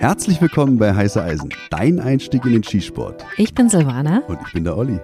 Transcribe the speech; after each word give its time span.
Herzlich 0.00 0.40
willkommen 0.40 0.78
bei 0.78 0.94
Heiße 0.94 1.22
Eisen, 1.22 1.50
dein 1.68 2.00
Einstieg 2.00 2.46
in 2.46 2.52
den 2.52 2.62
Skisport. 2.64 3.22
Ich 3.36 3.52
bin 3.52 3.68
Silvana. 3.68 4.22
Und 4.28 4.38
ich 4.46 4.54
bin 4.54 4.64
der 4.64 4.78
Olli. 4.78 4.98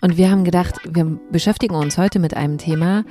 Und 0.00 0.16
wir 0.16 0.30
haben 0.30 0.44
gedacht, 0.44 0.76
wir 0.88 1.04
beschäftigen 1.30 1.74
uns 1.74 1.98
heute 1.98 2.18
mit 2.18 2.34
einem 2.34 2.56
Thema, 2.56 3.04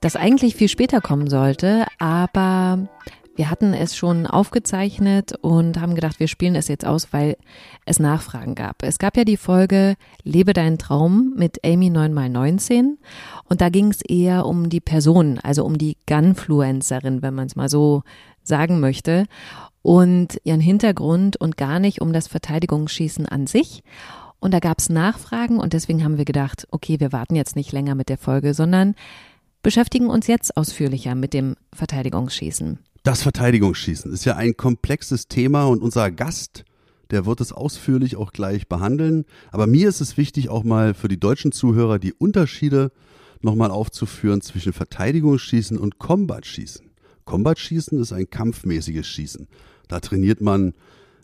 das 0.00 0.16
eigentlich 0.16 0.56
viel 0.56 0.66
später 0.68 1.00
kommen 1.00 1.30
sollte, 1.30 1.86
aber 2.00 2.88
wir 3.36 3.50
hatten 3.50 3.72
es 3.72 3.96
schon 3.96 4.26
aufgezeichnet 4.26 5.32
und 5.42 5.80
haben 5.80 5.94
gedacht, 5.94 6.18
wir 6.18 6.26
spielen 6.26 6.56
es 6.56 6.66
jetzt 6.66 6.84
aus, 6.84 7.12
weil 7.12 7.36
es 7.84 8.00
Nachfragen 8.00 8.56
gab. 8.56 8.82
Es 8.82 8.98
gab 8.98 9.16
ja 9.16 9.22
die 9.22 9.36
Folge 9.36 9.94
Lebe 10.24 10.54
deinen 10.54 10.78
Traum 10.78 11.34
mit 11.36 11.64
Amy 11.64 11.88
9x19 11.88 12.96
und 13.44 13.60
da 13.60 13.68
ging 13.68 13.92
es 13.92 14.02
eher 14.02 14.44
um 14.44 14.70
die 14.70 14.80
Person, 14.80 15.38
also 15.40 15.64
um 15.64 15.78
die 15.78 15.96
Gunfluencerin, 16.08 17.22
wenn 17.22 17.34
man 17.34 17.46
es 17.46 17.54
mal 17.54 17.68
so 17.68 18.02
sagen 18.42 18.80
möchte 18.80 19.26
und 19.82 20.40
ihren 20.44 20.60
Hintergrund 20.60 21.36
und 21.36 21.56
gar 21.56 21.78
nicht 21.78 22.00
um 22.00 22.12
das 22.12 22.28
Verteidigungsschießen 22.28 23.26
an 23.26 23.46
sich. 23.46 23.82
Und 24.40 24.54
da 24.54 24.60
gab 24.60 24.78
es 24.78 24.88
Nachfragen 24.88 25.58
und 25.58 25.72
deswegen 25.72 26.04
haben 26.04 26.18
wir 26.18 26.24
gedacht, 26.24 26.68
okay, 26.70 27.00
wir 27.00 27.12
warten 27.12 27.34
jetzt 27.34 27.56
nicht 27.56 27.72
länger 27.72 27.94
mit 27.94 28.08
der 28.08 28.18
Folge, 28.18 28.54
sondern 28.54 28.94
beschäftigen 29.62 30.08
uns 30.08 30.26
jetzt 30.26 30.56
ausführlicher 30.56 31.14
mit 31.14 31.34
dem 31.34 31.56
Verteidigungsschießen. 31.74 32.78
Das 33.02 33.22
Verteidigungsschießen 33.22 34.12
ist 34.12 34.24
ja 34.24 34.36
ein 34.36 34.56
komplexes 34.56 35.28
Thema 35.28 35.64
und 35.64 35.82
unser 35.82 36.10
Gast, 36.10 36.64
der 37.10 37.26
wird 37.26 37.40
es 37.40 37.52
ausführlich 37.52 38.16
auch 38.16 38.32
gleich 38.32 38.68
behandeln. 38.68 39.24
Aber 39.50 39.66
mir 39.66 39.88
ist 39.88 40.00
es 40.00 40.16
wichtig, 40.16 40.48
auch 40.50 40.62
mal 40.62 40.94
für 40.94 41.08
die 41.08 41.18
deutschen 41.18 41.52
Zuhörer 41.52 41.98
die 41.98 42.12
Unterschiede 42.12 42.92
nochmal 43.40 43.70
aufzuführen 43.70 44.40
zwischen 44.40 44.72
Verteidigungsschießen 44.72 45.78
und 45.78 45.98
Combat-Schießen. 45.98 46.87
Combat-Schießen 47.28 48.00
ist 48.00 48.12
ein 48.12 48.30
kampfmäßiges 48.30 49.06
Schießen. 49.06 49.48
Da 49.86 50.00
trainiert 50.00 50.40
man, 50.40 50.72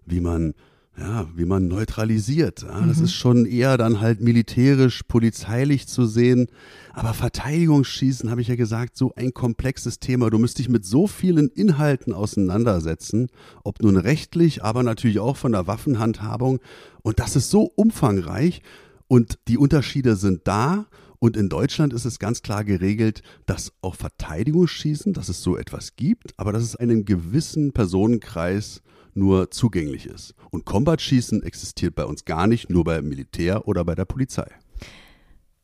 wie 0.04 0.20
man 0.20 0.52
ja, 0.96 1.26
wie 1.34 1.44
man 1.44 1.66
neutralisiert. 1.66 2.62
Ja, 2.62 2.86
das 2.86 2.98
mhm. 2.98 3.04
ist 3.04 3.14
schon 3.14 3.46
eher 3.46 3.76
dann 3.78 4.00
halt 4.00 4.20
militärisch, 4.20 5.02
polizeilich 5.02 5.88
zu 5.88 6.06
sehen. 6.06 6.46
Aber 6.92 7.14
Verteidigungsschießen, 7.14 8.30
habe 8.30 8.42
ich 8.42 8.48
ja 8.48 8.54
gesagt, 8.54 8.96
so 8.96 9.12
ein 9.16 9.34
komplexes 9.34 9.98
Thema. 9.98 10.30
Du 10.30 10.38
müsst 10.38 10.58
dich 10.58 10.68
mit 10.68 10.84
so 10.84 11.08
vielen 11.08 11.48
Inhalten 11.48 12.12
auseinandersetzen, 12.12 13.28
ob 13.64 13.82
nun 13.82 13.96
rechtlich, 13.96 14.62
aber 14.62 14.84
natürlich 14.84 15.18
auch 15.18 15.36
von 15.36 15.50
der 15.50 15.66
Waffenhandhabung. 15.66 16.60
Und 17.02 17.18
das 17.18 17.34
ist 17.34 17.50
so 17.50 17.72
umfangreich 17.74 18.62
und 19.08 19.38
die 19.48 19.58
Unterschiede 19.58 20.14
sind 20.14 20.42
da. 20.44 20.86
Und 21.18 21.36
in 21.36 21.48
Deutschland 21.48 21.92
ist 21.92 22.04
es 22.04 22.18
ganz 22.18 22.42
klar 22.42 22.64
geregelt, 22.64 23.22
dass 23.46 23.72
auch 23.80 23.94
Verteidigungsschießen, 23.94 25.12
dass 25.12 25.28
es 25.28 25.42
so 25.42 25.56
etwas 25.56 25.96
gibt, 25.96 26.34
aber 26.36 26.52
dass 26.52 26.62
es 26.62 26.76
einen 26.76 27.04
gewissen 27.04 27.72
Personenkreis 27.72 28.82
nur 29.14 29.50
zugänglich 29.50 30.06
ist. 30.06 30.34
Und 30.50 30.64
Combat-Schießen 30.64 31.42
existiert 31.42 31.94
bei 31.94 32.04
uns 32.04 32.24
gar 32.24 32.46
nicht, 32.46 32.68
nur 32.70 32.84
beim 32.84 33.08
Militär 33.08 33.66
oder 33.68 33.84
bei 33.84 33.94
der 33.94 34.04
Polizei. 34.04 34.46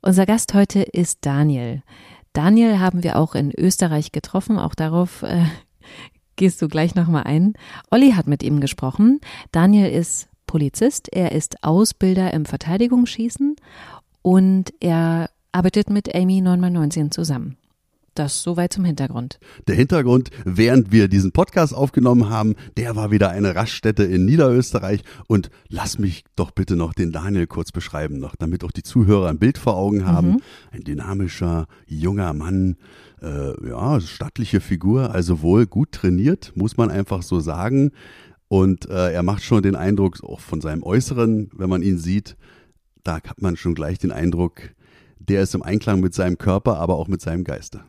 Unser 0.03 0.25
Gast 0.25 0.55
heute 0.55 0.83
ist 0.83 1.19
Daniel. 1.23 1.83
Daniel 2.33 2.79
haben 2.79 3.03
wir 3.03 3.17
auch 3.17 3.35
in 3.35 3.53
Österreich 3.57 4.13
getroffen, 4.13 4.59
auch 4.59 4.75
darauf 4.75 5.23
äh, 5.23 5.45
gehst 6.37 6.63
du 6.63 6.69
gleich 6.69 6.95
nochmal 6.95 7.25
ein. 7.25 7.55
Olli 7.91 8.13
hat 8.13 8.27
mit 8.27 8.43
ihm 8.43 8.61
gesprochen. 8.61 9.21
Daniel 9.53 9.91
ist 9.91 10.29
Polizist, 10.47 11.09
er 11.13 11.33
ist 11.33 11.63
Ausbilder 11.63 12.33
im 12.33 12.45
Verteidigungsschießen 12.45 13.57
und 14.23 14.73
er 14.81 15.31
arbeitet 15.53 15.91
mit 15.91 16.15
Amy 16.15 16.41
9x19 16.41 17.11
zusammen. 17.11 17.57
Das 18.15 18.43
soweit 18.43 18.73
zum 18.73 18.85
Hintergrund. 18.85 19.39
Der 19.69 19.77
Hintergrund, 19.77 20.31
während 20.45 20.91
wir 20.91 21.07
diesen 21.07 21.31
Podcast 21.31 21.73
aufgenommen 21.73 22.29
haben, 22.29 22.57
der 22.77 22.97
war 22.97 23.13
wieder 23.13 23.31
eine 23.31 23.55
Raststätte 23.55 24.03
in 24.03 24.25
Niederösterreich. 24.25 25.03
Und 25.29 25.51
lass 25.69 25.99
mich 25.99 26.25
doch 26.35 26.51
bitte 26.51 26.75
noch 26.75 26.93
den 26.93 27.13
Daniel 27.13 27.47
kurz 27.47 27.71
beschreiben, 27.71 28.19
noch, 28.19 28.35
damit 28.35 28.65
auch 28.65 28.73
die 28.73 28.83
Zuhörer 28.83 29.29
ein 29.29 29.39
Bild 29.39 29.59
vor 29.59 29.77
Augen 29.77 30.07
haben. 30.07 30.33
Mhm. 30.33 30.41
Ein 30.73 30.85
dynamischer, 30.85 31.67
junger 31.87 32.33
Mann, 32.35 32.77
äh, 33.23 33.69
ja, 33.69 34.01
stattliche 34.01 34.61
Figur, 34.61 35.15
also 35.15 35.41
wohl 35.41 35.67
gut 35.67 35.93
trainiert, 35.93 36.53
muss 36.57 36.77
man 36.77 36.91
einfach 36.91 37.23
so 37.23 37.39
sagen. 37.39 37.93
Und 38.49 38.91
äh, 38.91 39.13
er 39.13 39.23
macht 39.23 39.45
schon 39.45 39.63
den 39.63 39.77
Eindruck, 39.77 40.23
auch 40.25 40.41
von 40.41 40.61
seinem 40.61 40.83
Äußeren, 40.83 41.51
wenn 41.55 41.71
man 41.71 41.83
ihn 41.83 41.99
sieht, 41.99 42.37
da 43.05 43.15
hat 43.15 43.41
man 43.41 43.57
schon 43.57 43.75
gleich 43.75 43.99
den 43.99 44.13
Eindruck, 44.13 44.61
der 45.31 45.43
ist 45.43 45.55
im 45.55 45.63
Einklang 45.63 46.01
mit 46.01 46.13
seinem 46.13 46.39
Körper, 46.39 46.79
aber 46.79 46.97
auch 46.97 47.07
mit 47.07 47.21
seinem 47.21 47.45
Geiste. 47.45 47.83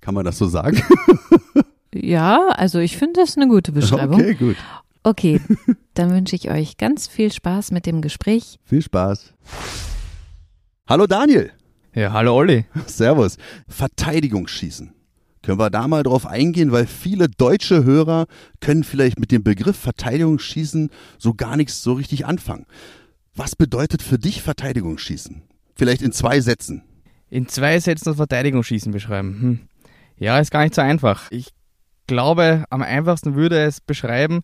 Kann 0.00 0.14
man 0.14 0.24
das 0.24 0.36
so 0.36 0.46
sagen? 0.48 0.82
ja, 1.94 2.48
also 2.48 2.80
ich 2.80 2.96
finde 2.96 3.20
das 3.20 3.36
eine 3.36 3.46
gute 3.46 3.70
Beschreibung. 3.70 4.20
Okay, 4.20 4.34
gut. 4.34 4.56
Okay, 5.04 5.40
dann 5.94 6.10
wünsche 6.10 6.34
ich 6.34 6.50
euch 6.50 6.76
ganz 6.76 7.06
viel 7.06 7.32
Spaß 7.32 7.70
mit 7.70 7.86
dem 7.86 8.02
Gespräch. 8.02 8.58
Viel 8.64 8.82
Spaß. 8.82 9.32
Hallo 10.88 11.06
Daniel. 11.06 11.52
Ja, 11.94 12.12
hallo 12.12 12.34
Olli. 12.34 12.66
Servus. 12.86 13.36
Verteidigungsschießen. 13.68 14.92
Können 15.42 15.60
wir 15.60 15.70
da 15.70 15.86
mal 15.86 16.02
drauf 16.02 16.26
eingehen, 16.26 16.72
weil 16.72 16.86
viele 16.86 17.28
deutsche 17.28 17.84
Hörer 17.84 18.26
können 18.60 18.82
vielleicht 18.82 19.20
mit 19.20 19.30
dem 19.30 19.44
Begriff 19.44 19.76
Verteidigungsschießen 19.76 20.90
so 21.16 21.34
gar 21.34 21.56
nichts 21.56 21.80
so 21.80 21.92
richtig 21.92 22.26
anfangen. 22.26 22.66
Was 23.36 23.54
bedeutet 23.54 24.02
für 24.02 24.18
dich 24.18 24.42
Verteidigungsschießen? 24.42 25.42
Vielleicht 25.76 26.02
in 26.02 26.10
zwei 26.10 26.40
Sätzen. 26.40 26.82
In 27.30 27.48
zwei 27.48 27.78
Sätzen 27.78 28.06
das 28.06 28.16
Verteidigungsschießen 28.16 28.92
beschreiben. 28.92 29.38
Hm. 29.40 29.60
Ja, 30.16 30.38
ist 30.38 30.50
gar 30.50 30.62
nicht 30.62 30.74
so 30.74 30.80
einfach. 30.80 31.30
Ich 31.30 31.48
glaube, 32.06 32.64
am 32.70 32.82
einfachsten 32.82 33.34
würde 33.34 33.58
es 33.60 33.80
beschreiben, 33.80 34.42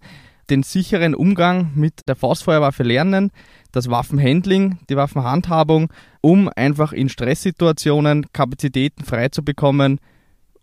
den 0.50 0.62
sicheren 0.62 1.14
Umgang 1.14 1.72
mit 1.74 2.00
der 2.06 2.16
Faustfeuerwaffe 2.16 2.82
lernen, 2.82 3.30
das 3.72 3.90
Waffenhandling, 3.90 4.78
die 4.88 4.96
Waffenhandhabung, 4.96 5.92
um 6.20 6.50
einfach 6.54 6.92
in 6.92 7.08
Stresssituationen 7.08 8.26
Kapazitäten 8.32 9.04
frei 9.04 9.30
zu 9.30 9.42
bekommen, 9.42 10.00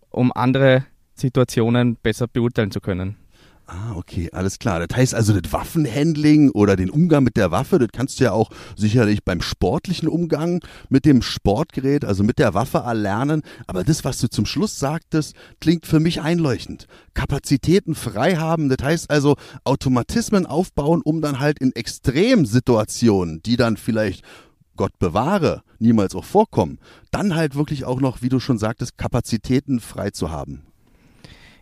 um 0.10 0.32
andere 0.34 0.86
Situationen 1.16 1.98
besser 1.98 2.28
beurteilen 2.28 2.72
zu 2.72 2.80
können. 2.80 3.18
Ah, 3.74 3.94
okay, 3.96 4.30
alles 4.34 4.60
klar. 4.60 4.86
Das 4.86 4.98
heißt 4.98 5.16
also, 5.16 5.40
das 5.40 5.54
Waffenhandling 5.54 6.52
oder 6.52 6.76
den 6.76 6.90
Umgang 6.90 7.24
mit 7.24 7.38
der 7.38 7.52
Waffe, 7.52 7.80
das 7.80 7.88
kannst 7.94 8.20
du 8.20 8.26
ja 8.26 8.34
auch 8.34 8.50
sicherlich 8.76 9.24
beim 9.24 9.42
sportlichen 9.42 10.10
Umgang 10.10 10.60
mit 10.90 11.06
dem 11.06 11.22
Sportgerät, 11.22 12.04
also 12.04 12.22
mit 12.26 12.38
der 12.38 12.54
Waffe 12.54 12.80
erlernen. 12.80 13.44
Aber 13.68 13.86
das, 13.86 14.04
was 14.04 14.18
du 14.18 14.30
zum 14.30 14.46
Schluss 14.46 14.78
sagtest, 14.78 15.36
klingt 15.62 15.86
für 15.86 16.02
mich 16.02 16.20
einleuchtend. 16.20 16.88
Kapazitäten 17.14 17.96
frei 17.96 18.36
haben, 18.36 18.68
das 18.68 18.86
heißt 18.86 19.10
also 19.10 19.38
Automatismen 19.64 20.46
aufbauen, 20.46 21.02
um 21.02 21.22
dann 21.22 21.40
halt 21.40 21.60
in 21.60 21.74
Extremsituationen, 21.74 23.42
die 23.42 23.56
dann 23.56 23.78
vielleicht 23.78 24.26
Gott 24.76 25.00
bewahre, 25.00 25.64
niemals 25.80 26.14
auch 26.14 26.26
vorkommen, 26.26 26.80
dann 27.12 27.36
halt 27.36 27.56
wirklich 27.56 27.86
auch 27.86 28.02
noch, 28.02 28.22
wie 28.22 28.30
du 28.30 28.42
schon 28.42 28.58
sagtest, 28.58 28.98
Kapazitäten 28.98 29.80
frei 29.80 30.10
zu 30.10 30.30
haben. 30.30 30.64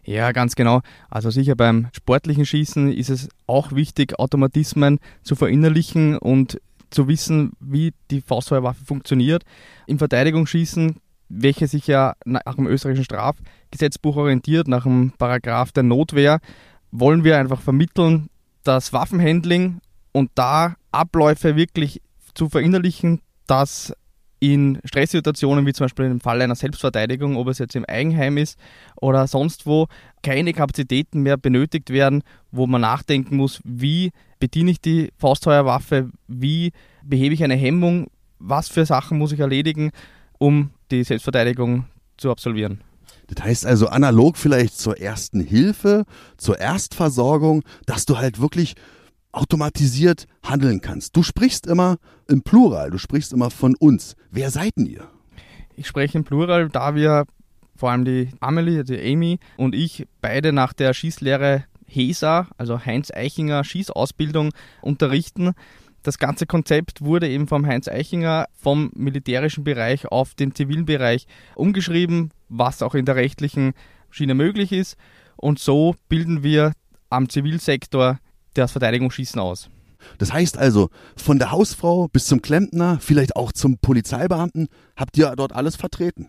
Ja, 0.09 0.31
ganz 0.31 0.56
genau. 0.56 0.81
Also 1.12 1.30
sicher 1.30 1.56
beim 1.56 1.88
sportlichen 1.94 2.44
Schießen 2.44 2.92
ist 2.92 3.12
es 3.12 3.30
auch 3.46 3.74
wichtig, 3.74 4.18
Automatismen 4.18 4.97
zu 5.22 5.36
verinnerlichen 5.36 6.18
und 6.18 6.59
zu 6.90 7.08
wissen, 7.08 7.52
wie 7.59 7.94
die 8.09 8.22
Faustfeuerwaffe 8.22 8.84
funktioniert. 8.84 9.44
Im 9.86 10.00
Verteidigungsschießen, 10.00 10.96
welches 11.30 11.69
sich 11.72 11.86
ja 11.86 12.16
nach 12.25 12.56
dem 12.56 12.66
österreichischen 12.66 13.03
Strafgesetzbuch 13.03 14.16
orientiert, 14.16 14.68
nach 14.68 14.81
dem 14.81 15.14
Paragraph 15.16 15.74
der 15.74 15.84
Notwehr, 15.84 16.40
wollen 16.90 17.24
wir 17.24 17.38
einfach 17.38 17.62
vermitteln, 17.62 18.31
das 18.64 18.92
Waffenhandling 18.94 19.80
und 20.12 20.31
da 20.34 20.74
Abläufe 20.92 21.56
wirklich 21.56 22.02
zu 22.34 22.50
verinnerlichen, 22.50 23.22
dass 23.46 23.94
in 24.40 24.80
Stresssituationen, 24.86 25.66
wie 25.66 25.74
zum 25.74 25.86
Beispiel 25.86 26.06
im 26.06 26.22
Fall 26.22 26.42
einer 26.42 26.56
Selbstverteidigung, 26.56 27.36
ob 27.36 27.48
es 27.50 27.58
jetzt 27.58 27.76
im 27.76 27.86
Eigenheim 27.86 28.38
ist 28.38 28.58
oder 28.96 29.28
sonst 29.28 29.66
wo, 29.66 29.88
keine 30.24 30.54
Kapazitäten 30.54 31.22
mehr 31.22 31.38
benötigt 31.38 31.90
werden, 31.90 32.24
wo 32.52 32.66
man 32.66 32.81
nachdenken 32.81 33.36
muss, 33.36 33.62
wie 33.63 34.12
bediene 34.40 34.72
ich 34.72 34.81
die 34.81 35.12
Faustfeuerwaffe, 35.18 36.10
wie 36.28 36.72
behebe 37.04 37.34
ich 37.34 37.44
eine 37.44 37.56
Hemmung, 37.56 38.08
was 38.40 38.69
für 38.69 38.86
Sachen 38.86 39.18
muss 39.18 39.34
ich 39.34 39.40
erledigen, 39.40 39.92
um 40.38 40.72
die 40.92 41.04
Selbstverteidigung 41.04 41.86
zu 42.18 42.31
absolvieren. 42.31 42.81
Das 43.28 43.44
heißt 43.44 43.66
also 43.66 43.88
analog 43.88 44.38
vielleicht 44.38 44.78
zur 44.78 45.00
ersten 45.00 45.42
Hilfe, 45.42 46.06
zur 46.38 46.60
Erstversorgung, 46.60 47.63
dass 47.86 48.06
du 48.06 48.18
halt 48.18 48.40
wirklich 48.40 48.75
automatisiert 49.39 50.27
handeln 50.44 50.81
kannst. 50.81 51.15
Du 51.15 51.24
sprichst 51.24 51.65
immer 51.65 51.97
im 52.27 52.41
Plural, 52.41 52.91
du 52.91 52.97
sprichst 52.97 53.31
immer 53.31 53.50
von 53.50 53.75
uns. 53.75 54.15
Wer 54.31 54.51
seid 54.51 54.74
denn 54.77 54.86
ihr? 54.86 55.07
Ich 55.75 55.88
spreche 55.88 56.18
im 56.18 56.25
Plural, 56.25 56.68
da 56.68 56.94
wir 56.94 57.25
vor 57.75 57.91
allem 57.91 58.03
die 58.03 58.30
Amelie, 58.41 58.83
die 58.83 59.00
Amy 59.00 59.39
und 59.56 59.74
ich 59.74 60.06
beide 60.21 60.51
nach 60.51 60.74
der 60.74 60.94
Schießlehre 60.94 61.63
HESA, 61.88 62.47
also 62.57 62.86
Heinz 62.86 63.12
Eichinger 63.12 63.63
Schießausbildung, 63.63 64.51
unterrichten. 64.81 65.53
Das 66.03 66.18
ganze 66.18 66.45
Konzept 66.45 67.01
wurde 67.01 67.30
eben 67.30 67.47
vom 67.47 67.65
Heinz 67.65 67.88
Eichinger 67.88 68.47
vom 68.53 68.91
militärischen 68.94 69.63
Bereich 69.63 70.06
auf 70.07 70.36
den 70.36 70.53
zivilen 70.53 70.86
Bereich 70.86 71.27
umgeschrieben, 71.56 72.31
was 72.50 72.81
auch 72.81 72.94
in 72.94 73.06
der 73.06 73.15
rechtlichen 73.15 73.74
Schiene 74.09 74.33
möglich 74.33 74.74
ist. 74.74 74.97
Und 75.38 75.59
so 75.59 75.95
bilden 76.09 76.44
wir 76.44 76.74
am 77.09 77.30
Zivilsektor 77.30 78.19
das 78.54 78.72
Verteidigungsschießen 78.72 79.40
aus. 79.40 79.69
Das 80.18 80.31
heißt 80.31 80.57
also, 80.57 80.90
von 81.16 81.40
der 81.40 81.51
Hausfrau 81.51 82.07
bis 82.07 82.25
zum 82.25 82.42
Klempner, 82.42 82.98
vielleicht 83.01 83.36
auch 83.36 83.51
zum 83.51 83.78
Polizeibeamten, 83.78 84.69
habt 84.96 85.18
ihr 85.18 85.34
dort 85.36 85.54
alles 85.54 85.75
vertreten. 85.75 86.28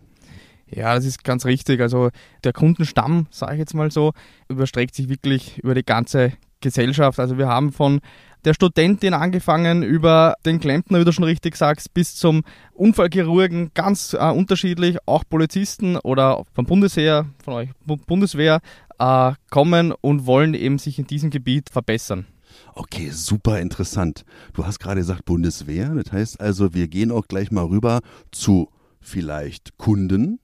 Ja, 0.69 0.95
das 0.95 1.05
ist 1.05 1.25
ganz 1.25 1.45
richtig. 1.47 1.81
Also 1.81 2.11
der 2.45 2.53
Kundenstamm, 2.53 3.27
sage 3.31 3.55
ich 3.55 3.59
jetzt 3.59 3.75
mal 3.75 3.91
so, 3.91 4.13
überstreckt 4.49 4.95
sich 4.95 5.09
wirklich 5.09 5.59
über 5.59 5.75
die 5.75 5.85
ganze 5.85 6.33
Gesellschaft. 6.61 7.19
Also 7.19 7.39
wir 7.39 7.49
haben 7.49 7.73
von 7.73 8.01
der 8.45 8.55
Studentin 8.55 9.13
angefangen 9.13 9.83
über 9.83 10.35
den 10.47 10.61
Klempner, 10.61 11.01
wie 11.01 11.05
du 11.05 11.13
schon 11.13 11.25
richtig 11.25 11.57
sagst, 11.57 11.93
bis 11.93 12.15
zum 12.15 12.43
Unfallchirurgen, 12.73 13.73
ganz 13.75 14.15
äh, 14.19 14.31
unterschiedlich. 14.31 14.97
Auch 15.07 15.25
Polizisten 15.29 15.97
oder 15.97 16.45
vom 16.55 16.65
Bundesheer, 16.67 17.27
von 17.45 17.55
euch 17.55 17.71
Bundeswehr 17.85 18.61
äh, 19.01 19.33
kommen 19.51 19.93
und 19.93 20.27
wollen 20.27 20.55
eben 20.55 20.79
sich 20.79 20.99
in 20.99 21.07
diesem 21.07 21.31
Gebiet 21.31 21.71
verbessern. 21.71 22.27
Okay, 22.75 23.11
super 23.11 23.59
interessant. 23.59 24.25
Du 24.53 24.67
hast 24.67 24.79
gerade 24.79 25.01
gesagt 25.01 25.25
Bundeswehr. 25.25 25.95
Das 25.95 26.13
heißt 26.13 26.41
also, 26.41 26.75
wir 26.75 26.87
gehen 26.87 27.11
auch 27.11 27.27
gleich 27.27 27.51
mal 27.51 27.65
rüber 27.65 28.01
zu 28.31 28.69
vielleicht 29.01 29.79
Kunden, 29.79 30.39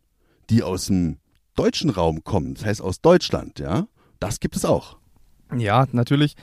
die 0.51 0.63
aus 0.63 0.87
dem 0.87 1.19
deutschen 1.55 1.91
Raum 1.91 2.25
kommen. 2.25 2.55
Das 2.55 2.65
heißt 2.65 2.83
aus 2.83 3.01
Deutschland, 3.01 3.59
ja. 3.59 3.87
Das 4.19 4.41
gibt 4.41 4.57
es 4.57 4.65
auch. 4.65 4.97
Ja, 5.57 5.87
natürlich 5.93 6.35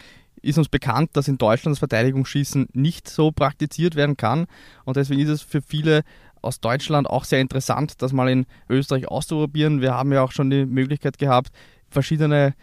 ist 0.41 0.57
uns 0.57 0.69
bekannt, 0.69 1.11
dass 1.13 1.27
in 1.27 1.37
Deutschland 1.37 1.73
das 1.73 1.79
Verteidigungsschießen 1.79 2.67
nicht 2.73 3.09
so 3.09 3.31
praktiziert 3.31 3.95
werden 3.95 4.17
kann. 4.17 4.45
Und 4.85 4.97
deswegen 4.97 5.21
ist 5.21 5.29
es 5.29 5.41
für 5.41 5.61
viele 5.61 6.03
aus 6.41 6.59
Deutschland 6.59 7.07
auch 7.07 7.23
sehr 7.23 7.39
interessant, 7.39 8.01
das 8.01 8.11
mal 8.13 8.29
in 8.29 8.45
Österreich 8.69 9.07
auszuprobieren. 9.07 9.81
Wir 9.81 9.93
haben 9.93 10.11
ja 10.11 10.21
auch 10.21 10.33
schon 10.33 10.49
die 10.49 10.65
Möglichkeit 10.65 11.17
gehabt, 11.17 11.51
verschiedene, 11.93 12.53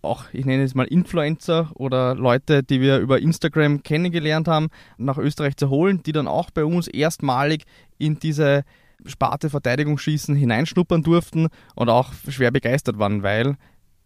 auch 0.00 0.24
ich 0.32 0.44
nenne 0.44 0.64
es 0.64 0.74
mal 0.74 0.86
Influencer 0.86 1.70
oder 1.74 2.14
Leute, 2.14 2.62
die 2.62 2.80
wir 2.80 2.98
über 2.98 3.20
Instagram 3.20 3.82
kennengelernt 3.82 4.48
haben, 4.48 4.68
nach 4.96 5.18
Österreich 5.18 5.56
zu 5.56 5.68
holen, 5.70 6.02
die 6.02 6.12
dann 6.12 6.28
auch 6.28 6.50
bei 6.50 6.64
uns 6.64 6.88
erstmalig 6.88 7.64
in 7.98 8.18
diese 8.18 8.64
Sparte 9.04 9.50
Verteidigungsschießen 9.50 10.34
hineinschnuppern 10.34 11.02
durften 11.02 11.48
und 11.74 11.88
auch 11.88 12.12
schwer 12.28 12.52
begeistert 12.52 12.98
waren, 12.98 13.22
weil 13.22 13.56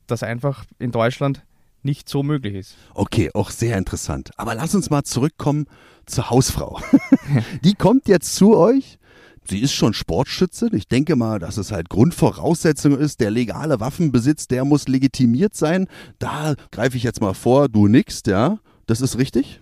das 0.06 0.22
einfach 0.22 0.64
in 0.78 0.90
Deutschland 0.90 1.44
nicht 1.82 2.08
so 2.08 2.22
möglich 2.22 2.54
ist. 2.54 2.76
Okay, 2.94 3.30
auch 3.34 3.50
sehr 3.50 3.78
interessant. 3.78 4.30
Aber 4.36 4.54
lass 4.54 4.74
uns 4.74 4.90
mal 4.90 5.04
zurückkommen 5.04 5.66
zur 6.06 6.30
Hausfrau. 6.30 6.80
Die 7.62 7.74
kommt 7.74 8.08
jetzt 8.08 8.34
zu 8.34 8.56
euch. 8.56 8.98
Sie 9.48 9.60
ist 9.60 9.72
schon 9.72 9.94
Sportschütze. 9.94 10.68
Ich 10.72 10.88
denke 10.88 11.14
mal, 11.14 11.38
dass 11.38 11.56
es 11.56 11.70
halt 11.70 11.88
Grundvoraussetzung 11.88 12.98
ist. 12.98 13.20
Der 13.20 13.30
legale 13.30 13.78
Waffenbesitz, 13.78 14.48
der 14.48 14.64
muss 14.64 14.88
legitimiert 14.88 15.54
sein. 15.54 15.86
Da 16.18 16.54
greife 16.72 16.96
ich 16.96 17.04
jetzt 17.04 17.20
mal 17.20 17.34
vor, 17.34 17.68
du 17.68 17.86
nickst, 17.86 18.26
ja? 18.26 18.58
Das 18.86 19.00
ist 19.00 19.18
richtig? 19.18 19.60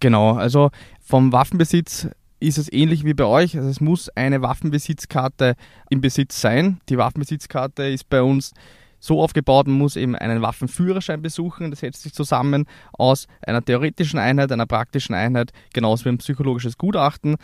Genau, 0.00 0.34
also 0.34 0.70
vom 1.00 1.32
Waffenbesitz 1.32 2.08
ist 2.40 2.58
es 2.58 2.72
ähnlich 2.72 3.04
wie 3.04 3.14
bei 3.14 3.24
euch. 3.24 3.56
Also 3.56 3.68
es 3.68 3.80
muss 3.80 4.08
eine 4.10 4.42
Waffenbesitzkarte 4.42 5.56
im 5.90 6.00
Besitz 6.00 6.40
sein. 6.40 6.80
Die 6.88 6.96
Waffenbesitzkarte 6.96 7.84
ist 7.84 8.08
bei 8.08 8.22
uns 8.22 8.52
so 9.00 9.22
aufgebaut, 9.22 9.66
man 9.66 9.78
muss 9.78 9.96
eben 9.96 10.16
einen 10.16 10.42
Waffenführerschein 10.42 11.22
besuchen. 11.22 11.70
Das 11.70 11.80
setzt 11.80 12.02
sich 12.02 12.12
zusammen 12.12 12.66
aus 12.92 13.26
einer 13.46 13.64
theoretischen 13.64 14.18
Einheit, 14.18 14.50
einer 14.52 14.66
praktischen 14.66 15.14
Einheit, 15.14 15.52
genauso 15.72 16.04
wie 16.04 16.10
ein 16.10 16.18
psychologisches 16.18 16.78
Gutachten. 16.78 17.36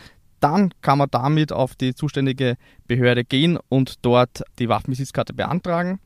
Dann 0.45 0.69
kann 0.81 0.99
man 0.99 1.07
damit 1.09 1.51
auf 1.51 1.73
die 1.73 1.95
zuständige 1.95 2.57
Behörde 2.85 3.23
gehen 3.23 3.57
und 3.67 4.05
dort 4.05 4.43
die 4.59 4.69
Waffenbesitzkarte 4.69 5.33
beantragen 5.33 5.99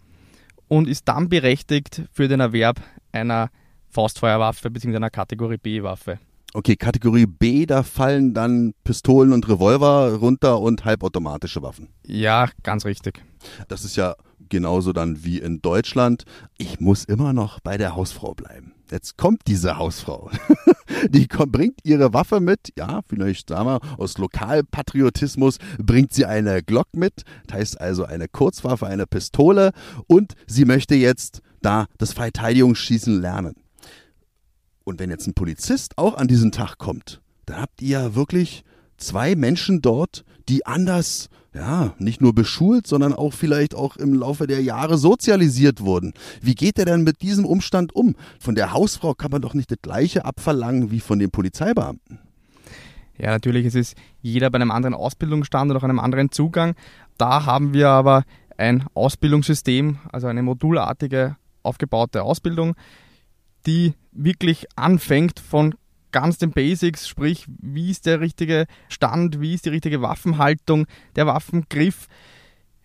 und 0.70 0.88
ist 0.88 1.10
dann 1.10 1.28
berechtigt 1.28 2.04
für 2.14 2.30
den 2.30 2.40
Erwerb 2.40 2.80
einer 3.12 3.50
Faustfeuerwaffe 3.90 4.72
bzw. 4.72 4.96
einer 4.96 5.10
Kategorie 5.10 5.58
B-Waffe. 5.58 6.20
Okay, 6.54 6.78
Kategorie 6.78 7.26
B, 7.26 7.66
da 7.66 7.84
fallen 7.84 8.34
dann 8.34 8.74
Pistolen 8.86 9.34
und 9.34 9.50
Revolver 9.50 10.14
runter 10.14 10.62
und 10.62 10.86
halbautomatische 10.86 11.62
Waffen. 11.62 11.90
Ja, 12.08 12.48
ganz 12.64 12.86
richtig. 12.86 13.22
Das 13.68 13.84
ist 13.84 13.98
ja 13.98 14.16
genauso 14.48 14.94
dann 14.94 15.22
wie 15.26 15.40
in 15.40 15.62
Deutschland. 15.62 16.24
Ich 16.58 16.80
muss 16.80 17.04
immer 17.04 17.34
noch 17.34 17.60
bei 17.60 17.76
der 17.76 17.94
Hausfrau 17.94 18.36
bleiben. 18.36 18.72
Jetzt 18.92 19.18
kommt 19.18 19.42
diese 19.48 19.78
Hausfrau. 19.78 20.32
Die 21.10 21.28
kommt, 21.28 21.52
bringt 21.52 21.80
ihre 21.84 22.14
Waffe 22.14 22.40
mit. 22.40 22.74
Ja, 22.78 23.02
vielleicht 23.08 23.50
sagen 23.50 23.68
wir, 23.68 24.00
aus 24.00 24.18
Lokalpatriotismus 24.18 25.58
bringt 25.78 26.14
sie 26.14 26.26
eine 26.26 26.64
Glock 26.64 26.88
mit. 26.94 27.24
Das 27.48 27.58
heißt 27.58 27.82
also 27.82 28.06
eine 28.06 28.28
Kurzwaffe, 28.28 28.88
eine 28.88 29.06
Pistole. 29.06 29.72
Und 30.08 30.34
sie 30.48 30.66
möchte 30.66 30.96
jetzt 30.96 31.42
da 31.62 31.86
das 31.98 32.14
Verteidigungsschießen 32.14 33.22
lernen. 33.22 33.56
Und 34.84 35.00
wenn 35.00 35.12
jetzt 35.12 35.28
ein 35.28 35.36
Polizist 35.36 35.98
auch 35.98 36.16
an 36.16 36.28
diesen 36.28 36.52
Tag 36.52 36.78
kommt, 36.80 37.22
dann 37.46 37.62
habt 37.62 37.82
ihr 37.82 37.90
ja 37.90 38.16
wirklich 38.16 38.64
zwei 38.98 39.36
Menschen 39.36 39.82
dort, 39.82 40.26
die 40.48 40.66
anders, 40.66 41.30
ja, 41.54 41.94
nicht 41.98 42.22
nur 42.22 42.34
beschult, 42.34 42.86
sondern 42.86 43.14
auch 43.14 43.34
vielleicht 43.34 43.74
auch 43.74 43.96
im 43.98 44.14
Laufe 44.14 44.46
der 44.46 44.62
Jahre 44.62 44.98
sozialisiert 44.98 45.82
wurden. 45.82 46.14
Wie 46.42 46.56
geht 46.56 46.78
er 46.78 46.86
denn 46.86 47.04
mit 47.04 47.22
diesem 47.22 47.46
Umstand 47.46 47.96
um? 47.96 48.16
Von 48.40 48.56
der 48.56 48.74
Hausfrau 48.74 49.16
kann 49.16 49.32
man 49.32 49.42
doch 49.42 49.56
nicht 49.56 49.72
das 49.72 49.80
gleiche 49.82 50.26
abverlangen 50.26 50.92
wie 50.92 51.00
von 51.00 51.18
den 51.18 51.32
Polizeibeamten. 51.32 52.20
Ja, 53.18 53.32
natürlich, 53.32 53.66
es 53.66 53.76
ist 53.76 53.98
jeder 54.22 54.50
bei 54.50 54.58
einem 54.58 54.72
anderen 54.72 54.94
Ausbildungsstand 54.94 55.72
oder 55.72 55.80
auch 55.80 55.84
einem 55.84 56.00
anderen 56.00 56.32
Zugang. 56.32 56.76
Da 57.18 57.46
haben 57.46 57.74
wir 57.74 57.90
aber 57.90 58.24
ein 58.58 58.86
Ausbildungssystem, 58.94 59.98
also 60.12 60.28
eine 60.28 60.44
modulartige 60.44 61.36
aufgebaute 61.64 62.24
Ausbildung, 62.24 62.76
die 63.66 63.94
wirklich 64.12 64.68
anfängt 64.76 65.40
von 65.40 65.76
ganz 66.12 66.38
den 66.38 66.52
Basics, 66.52 67.08
sprich, 67.08 67.46
wie 67.48 67.92
ist 67.92 68.06
der 68.06 68.20
richtige 68.20 68.66
Stand, 68.88 69.42
wie 69.42 69.54
ist 69.54 69.66
die 69.66 69.70
richtige 69.70 70.02
Waffenhaltung, 70.02 70.88
der 71.16 71.28
Waffengriff, 71.28 72.08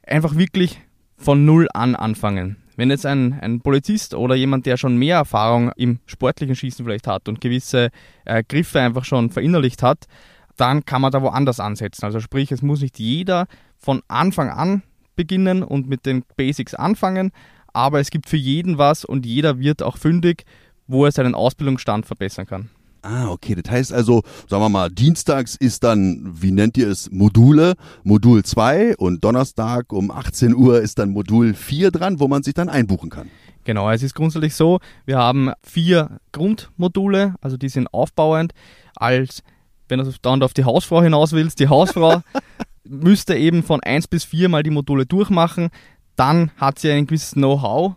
einfach 0.06 0.36
wirklich 0.36 0.80
von 1.16 1.44
Null 1.44 1.68
an 1.72 1.96
anfangen. 1.96 2.56
Wenn 2.76 2.90
jetzt 2.90 3.06
ein, 3.06 3.38
ein 3.40 3.60
Polizist 3.60 4.14
oder 4.14 4.34
jemand, 4.34 4.66
der 4.66 4.76
schon 4.76 4.96
mehr 4.96 5.16
Erfahrung 5.16 5.70
im 5.76 6.00
sportlichen 6.06 6.56
Schießen 6.56 6.84
vielleicht 6.84 7.06
hat 7.06 7.28
und 7.28 7.40
gewisse 7.40 7.90
äh, 8.24 8.42
Griffe 8.42 8.80
einfach 8.80 9.04
schon 9.04 9.30
verinnerlicht 9.30 9.82
hat, 9.82 10.06
dann 10.56 10.84
kann 10.84 11.00
man 11.00 11.12
da 11.12 11.22
woanders 11.22 11.60
ansetzen. 11.60 12.04
Also 12.04 12.20
sprich, 12.20 12.50
es 12.52 12.62
muss 12.62 12.80
nicht 12.80 12.98
jeder 12.98 13.46
von 13.78 14.02
Anfang 14.08 14.50
an 14.50 14.82
beginnen 15.16 15.62
und 15.62 15.88
mit 15.88 16.06
den 16.06 16.24
Basics 16.36 16.74
anfangen, 16.74 17.30
aber 17.72 18.00
es 18.00 18.10
gibt 18.10 18.28
für 18.28 18.36
jeden 18.36 18.78
was 18.78 19.04
und 19.04 19.24
jeder 19.24 19.58
wird 19.58 19.82
auch 19.82 19.96
fündig, 19.96 20.44
wo 20.86 21.04
er 21.04 21.12
seinen 21.12 21.34
Ausbildungsstand 21.34 22.06
verbessern 22.06 22.46
kann. 22.46 22.70
Ah, 23.04 23.28
okay. 23.28 23.54
Das 23.54 23.70
heißt 23.70 23.92
also, 23.92 24.22
sagen 24.48 24.62
wir 24.62 24.70
mal, 24.70 24.88
dienstags 24.88 25.56
ist 25.56 25.84
dann, 25.84 26.22
wie 26.40 26.52
nennt 26.52 26.78
ihr 26.78 26.88
es, 26.88 27.10
Module, 27.10 27.74
Modul 28.02 28.42
2 28.42 28.96
und 28.96 29.22
Donnerstag 29.22 29.92
um 29.92 30.10
18 30.10 30.54
Uhr 30.54 30.80
ist 30.80 30.98
dann 30.98 31.10
Modul 31.10 31.52
4 31.52 31.90
dran, 31.90 32.18
wo 32.18 32.28
man 32.28 32.42
sich 32.42 32.54
dann 32.54 32.70
einbuchen 32.70 33.10
kann. 33.10 33.30
Genau, 33.64 33.90
es 33.90 34.02
ist 34.02 34.14
grundsätzlich 34.14 34.54
so, 34.54 34.80
wir 35.04 35.18
haben 35.18 35.52
vier 35.62 36.18
Grundmodule, 36.32 37.34
also 37.42 37.58
die 37.58 37.68
sind 37.68 37.92
aufbauend, 37.92 38.54
als, 38.96 39.42
wenn 39.88 39.98
du 39.98 40.10
dann 40.22 40.42
auf 40.42 40.54
die 40.54 40.64
Hausfrau 40.64 41.02
hinaus 41.02 41.32
willst, 41.32 41.60
die 41.60 41.68
Hausfrau 41.68 42.22
müsste 42.84 43.36
eben 43.36 43.62
von 43.62 43.82
1 43.82 44.08
bis 44.08 44.24
4 44.24 44.48
mal 44.48 44.62
die 44.62 44.70
Module 44.70 45.04
durchmachen, 45.04 45.68
dann 46.16 46.52
hat 46.56 46.78
sie 46.78 46.90
ein 46.90 47.06
gewisses 47.06 47.32
Know-how, 47.32 47.96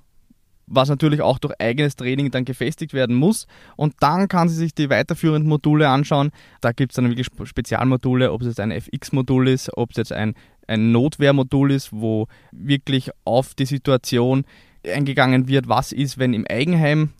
was 0.67 0.89
natürlich 0.89 1.21
auch 1.21 1.39
durch 1.39 1.53
eigenes 1.59 1.95
Training 1.95 2.29
dann 2.29 2.45
gefestigt 2.45 2.93
werden 2.93 3.15
muss. 3.15 3.47
Und 3.75 3.95
dann 4.01 4.27
kann 4.27 4.49
sie 4.49 4.55
sich 4.55 4.75
die 4.75 4.89
weiterführenden 4.89 5.49
Module 5.49 5.89
anschauen. 5.89 6.31
Da 6.61 6.73
gibt 6.73 6.91
es 6.91 6.97
dann 6.97 7.09
wirklich 7.09 7.27
Spezialmodule, 7.43 8.31
ob 8.31 8.41
es 8.41 8.47
jetzt 8.47 8.59
ein 8.59 8.71
FX-Modul 8.71 9.47
ist, 9.47 9.75
ob 9.75 9.91
es 9.91 9.97
jetzt 9.97 10.11
ein, 10.11 10.35
ein 10.67 10.91
Notwehrmodul 10.91 11.71
ist, 11.71 11.93
wo 11.93 12.27
wirklich 12.51 13.09
auf 13.23 13.55
die 13.55 13.65
Situation 13.65 14.43
eingegangen 14.85 15.47
wird, 15.47 15.67
was 15.67 15.91
ist, 15.91 16.17
wenn 16.17 16.33
im 16.33 16.45
Eigenheim 16.47 17.11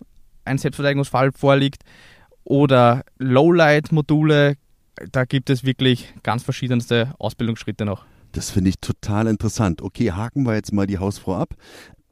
ein 0.44 0.58
Selbstverteidigungsfall 0.58 1.32
vorliegt. 1.32 1.82
Oder 2.44 3.02
Lowlight-Module, 3.18 4.56
da 5.12 5.24
gibt 5.24 5.50
es 5.50 5.64
wirklich 5.64 6.12
ganz 6.22 6.42
verschiedenste 6.42 7.14
Ausbildungsschritte 7.18 7.84
noch. 7.84 8.04
Das 8.32 8.50
finde 8.50 8.70
ich 8.70 8.78
total 8.80 9.26
interessant. 9.26 9.80
Okay, 9.80 10.12
haken 10.12 10.44
wir 10.44 10.54
jetzt 10.54 10.72
mal 10.72 10.86
die 10.86 10.98
Hausfrau 10.98 11.36
ab 11.36 11.54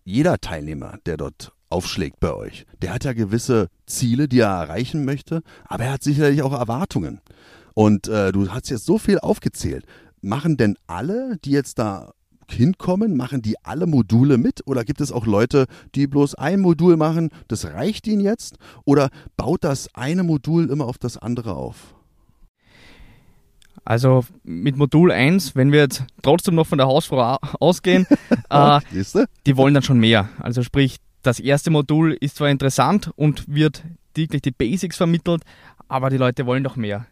jeder 0.06 0.38
Teilnehmer, 0.40 0.98
der 1.04 1.16
dort 1.16 1.52
aufschlägt 1.68 2.20
bei 2.20 2.32
euch, 2.32 2.64
der 2.80 2.94
hat 2.94 3.04
ja 3.04 3.12
gewisse 3.12 3.68
Ziele, 3.86 4.28
die 4.28 4.38
er 4.38 4.48
erreichen 4.48 5.04
möchte, 5.04 5.42
aber 5.64 5.84
er 5.84 5.94
hat 5.94 6.04
sicherlich 6.04 6.42
auch 6.42 6.52
Erwartungen. 6.52 7.20
Und 7.74 8.06
äh, 8.06 8.30
du 8.30 8.48
hast 8.48 8.70
jetzt 8.70 8.86
so 8.86 8.98
viel 8.98 9.18
aufgezählt. 9.18 9.84
Machen 10.22 10.56
denn 10.56 10.76
alle, 10.86 11.36
die 11.44 11.50
jetzt 11.50 11.80
da 11.80 12.12
hinkommen, 12.48 13.16
machen 13.16 13.42
die 13.42 13.56
alle 13.64 13.86
Module 13.86 14.38
mit? 14.38 14.64
Oder 14.66 14.84
gibt 14.84 15.00
es 15.00 15.10
auch 15.10 15.26
Leute, 15.26 15.66
die 15.96 16.06
bloß 16.06 16.36
ein 16.36 16.60
Modul 16.60 16.96
machen, 16.96 17.30
das 17.48 17.64
reicht 17.66 18.06
ihnen 18.06 18.20
jetzt? 18.20 18.58
Oder 18.84 19.10
baut 19.36 19.64
das 19.64 19.92
eine 19.94 20.22
Modul 20.22 20.70
immer 20.70 20.86
auf 20.86 20.98
das 20.98 21.18
andere 21.18 21.56
auf? 21.56 21.95
Also 23.86 24.24
mit 24.42 24.76
Modul 24.76 25.12
1, 25.12 25.54
wenn 25.54 25.70
wir 25.70 25.78
jetzt 25.78 26.04
trotzdem 26.20 26.56
noch 26.56 26.66
von 26.66 26.76
der 26.76 26.88
Hausfrau 26.88 27.38
ausgehen, 27.60 28.04
äh, 28.50 28.80
die 29.46 29.56
wollen 29.56 29.74
dann 29.74 29.84
schon 29.84 30.00
mehr. 30.00 30.28
Also 30.40 30.64
sprich, 30.64 30.96
das 31.22 31.38
erste 31.38 31.70
Modul 31.70 32.12
ist 32.12 32.36
zwar 32.36 32.50
interessant 32.50 33.12
und 33.14 33.44
wird 33.46 33.84
wirklich 34.16 34.42
die 34.42 34.50
Basics 34.50 34.96
vermittelt, 34.96 35.44
aber 35.86 36.10
die 36.10 36.16
Leute 36.16 36.46
wollen 36.46 36.64
doch 36.64 36.74
mehr. 36.74 37.06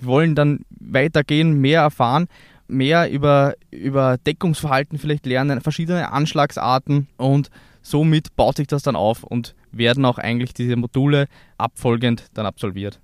Die 0.00 0.04
wollen 0.04 0.34
dann 0.34 0.60
weitergehen, 0.68 1.58
mehr 1.62 1.80
erfahren, 1.80 2.28
mehr 2.68 3.10
über, 3.10 3.54
über 3.70 4.18
Deckungsverhalten 4.18 4.98
vielleicht 4.98 5.24
lernen, 5.24 5.62
verschiedene 5.62 6.12
Anschlagsarten 6.12 7.08
und 7.16 7.50
somit 7.80 8.36
baut 8.36 8.58
sich 8.58 8.66
das 8.66 8.82
dann 8.82 8.96
auf 8.96 9.22
und 9.24 9.54
werden 9.70 10.04
auch 10.04 10.18
eigentlich 10.18 10.52
diese 10.52 10.76
Module 10.76 11.26
abfolgend 11.56 12.26
dann 12.34 12.44
absolviert. 12.44 13.00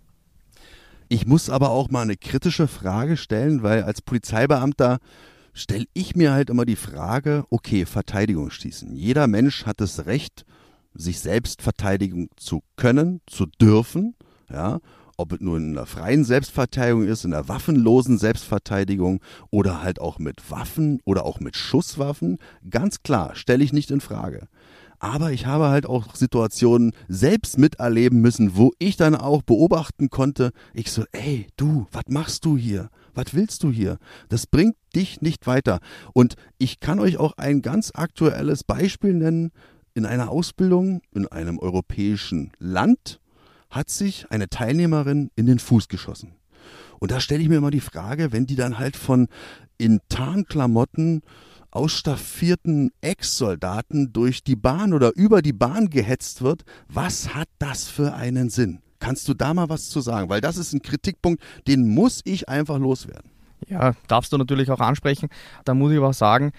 Ich 1.10 1.26
muss 1.26 1.48
aber 1.48 1.70
auch 1.70 1.88
mal 1.88 2.02
eine 2.02 2.16
kritische 2.16 2.68
Frage 2.68 3.16
stellen, 3.16 3.62
weil 3.62 3.82
als 3.82 4.02
Polizeibeamter 4.02 4.98
stelle 5.54 5.86
ich 5.94 6.14
mir 6.14 6.32
halt 6.32 6.50
immer 6.50 6.66
die 6.66 6.76
Frage, 6.76 7.44
okay, 7.48 7.86
Verteidigungsschießen. 7.86 8.94
Jeder 8.94 9.26
Mensch 9.26 9.64
hat 9.64 9.80
das 9.80 10.04
Recht, 10.04 10.44
sich 10.92 11.20
selbst 11.20 11.62
verteidigen 11.62 12.28
zu 12.36 12.62
können, 12.76 13.22
zu 13.26 13.46
dürfen, 13.46 14.16
ja, 14.50 14.80
ob 15.16 15.32
es 15.32 15.40
nur 15.40 15.56
in 15.56 15.76
einer 15.76 15.86
freien 15.86 16.24
Selbstverteidigung 16.24 17.04
ist, 17.08 17.24
in 17.24 17.32
einer 17.32 17.48
waffenlosen 17.48 18.18
Selbstverteidigung 18.18 19.20
oder 19.50 19.82
halt 19.82 20.00
auch 20.00 20.18
mit 20.18 20.50
Waffen 20.50 21.00
oder 21.04 21.24
auch 21.24 21.40
mit 21.40 21.56
Schusswaffen, 21.56 22.38
ganz 22.68 23.02
klar, 23.02 23.34
stelle 23.34 23.64
ich 23.64 23.72
nicht 23.72 23.90
in 23.90 24.00
Frage. 24.00 24.48
Aber 24.98 25.32
ich 25.32 25.46
habe 25.46 25.68
halt 25.68 25.86
auch 25.86 26.14
Situationen 26.14 26.92
selbst 27.08 27.58
miterleben 27.58 28.20
müssen, 28.20 28.56
wo 28.56 28.72
ich 28.78 28.96
dann 28.96 29.14
auch 29.14 29.42
beobachten 29.42 30.10
konnte, 30.10 30.50
ich 30.74 30.90
so, 30.90 31.04
ey, 31.12 31.46
du, 31.56 31.86
was 31.92 32.04
machst 32.08 32.44
du 32.44 32.56
hier? 32.56 32.90
Was 33.14 33.34
willst 33.34 33.62
du 33.62 33.70
hier? 33.70 33.98
Das 34.28 34.46
bringt 34.46 34.76
dich 34.94 35.20
nicht 35.20 35.46
weiter. 35.46 35.80
Und 36.12 36.34
ich 36.58 36.80
kann 36.80 36.98
euch 36.98 37.18
auch 37.18 37.32
ein 37.36 37.62
ganz 37.62 37.92
aktuelles 37.94 38.64
Beispiel 38.64 39.14
nennen. 39.14 39.50
In 39.94 40.06
einer 40.06 40.30
Ausbildung 40.30 41.00
in 41.12 41.26
einem 41.26 41.58
europäischen 41.58 42.52
Land 42.58 43.20
hat 43.70 43.90
sich 43.90 44.30
eine 44.30 44.48
Teilnehmerin 44.48 45.30
in 45.36 45.46
den 45.46 45.58
Fuß 45.58 45.88
geschossen. 45.88 46.34
Und 47.00 47.10
da 47.10 47.20
stelle 47.20 47.42
ich 47.42 47.48
mir 47.48 47.56
immer 47.56 47.70
die 47.70 47.80
Frage, 47.80 48.32
wenn 48.32 48.46
die 48.46 48.56
dann 48.56 48.78
halt 48.78 48.96
von 48.96 49.28
in 49.78 50.00
Tarnklamotten 50.08 51.22
ausstaffierten 51.78 52.90
Ex-Soldaten 53.02 54.12
durch 54.12 54.42
die 54.42 54.56
Bahn 54.56 54.92
oder 54.92 55.14
über 55.14 55.42
die 55.42 55.52
Bahn 55.52 55.90
gehetzt 55.90 56.42
wird, 56.42 56.64
was 56.88 57.36
hat 57.36 57.48
das 57.60 57.88
für 57.88 58.14
einen 58.14 58.50
Sinn? 58.50 58.80
Kannst 58.98 59.28
du 59.28 59.34
da 59.34 59.54
mal 59.54 59.68
was 59.68 59.88
zu 59.88 60.00
sagen? 60.00 60.28
Weil 60.28 60.40
das 60.40 60.56
ist 60.56 60.72
ein 60.72 60.82
Kritikpunkt, 60.82 61.40
den 61.68 61.86
muss 61.86 62.20
ich 62.24 62.48
einfach 62.48 62.78
loswerden. 62.78 63.30
Ja, 63.68 63.94
darfst 64.08 64.32
du 64.32 64.38
natürlich 64.38 64.72
auch 64.72 64.80
ansprechen. 64.80 65.28
Da 65.64 65.74
muss 65.74 65.92
ich 65.92 65.98
aber 65.98 66.12
sagen, 66.12 66.50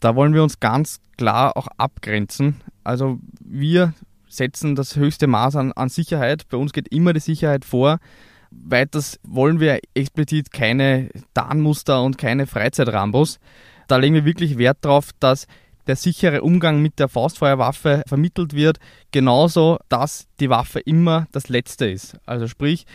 da 0.00 0.14
wollen 0.14 0.34
wir 0.34 0.42
uns 0.42 0.60
ganz 0.60 1.00
klar 1.16 1.56
auch 1.56 1.68
abgrenzen. 1.78 2.60
Also 2.84 3.18
wir 3.40 3.94
setzen 4.28 4.74
das 4.74 4.94
höchste 4.96 5.26
Maß 5.26 5.56
an, 5.56 5.72
an 5.72 5.88
Sicherheit. 5.88 6.50
Bei 6.50 6.58
uns 6.58 6.74
geht 6.74 6.88
immer 6.88 7.14
die 7.14 7.20
Sicherheit 7.20 7.64
vor. 7.64 7.98
Weiters 8.50 9.18
wollen 9.22 9.58
wir 9.58 9.80
explizit 9.94 10.52
keine 10.52 11.08
Tarnmuster 11.32 12.02
und 12.02 12.18
keine 12.18 12.46
Freizeitrambos. 12.46 13.38
Da 13.88 13.96
legen 13.96 14.14
wir 14.14 14.24
wirklich 14.24 14.58
Wert 14.58 14.78
darauf, 14.82 15.10
dass 15.20 15.46
der 15.86 15.96
sichere 15.96 16.42
Umgang 16.42 16.80
mit 16.80 16.98
der 16.98 17.08
Faustfeuerwaffe 17.08 18.02
vermittelt 18.06 18.54
wird, 18.54 18.78
genauso, 19.10 19.78
dass 19.88 20.26
die 20.40 20.50
Waffe 20.50 20.80
immer 20.80 21.26
das 21.32 21.48
Letzte 21.48 21.86
ist. 21.86 22.16
Also 22.24 22.46
sprich, 22.46 22.86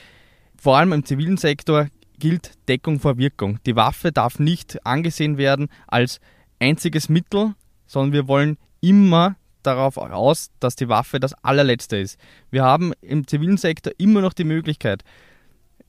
vor 0.57 0.77
allem 0.77 0.93
im 0.93 1.05
zivilen 1.05 1.37
Sektor 1.37 1.87
gilt 2.19 2.51
Deckung 2.67 2.99
vor 2.99 3.17
Wirkung. 3.17 3.59
Die 3.65 3.75
Waffe 3.75 4.11
darf 4.11 4.39
nicht 4.39 4.85
angesehen 4.85 5.37
werden 5.37 5.67
als 5.87 6.19
einziges 6.59 7.09
Mittel, 7.09 7.53
sondern 7.85 8.13
wir 8.13 8.27
wollen 8.27 8.57
immer 8.81 9.35
darauf 9.63 9.97
aus, 9.97 10.49
dass 10.59 10.75
die 10.75 10.89
Waffe 10.89 11.19
das 11.19 11.33
allerletzte 11.43 11.97
ist. 11.97 12.19
Wir 12.49 12.63
haben 12.63 12.93
im 13.01 13.27
zivilen 13.27 13.57
Sektor 13.57 13.93
immer 13.97 14.21
noch 14.21 14.33
die 14.33 14.45
Möglichkeit, 14.45 15.03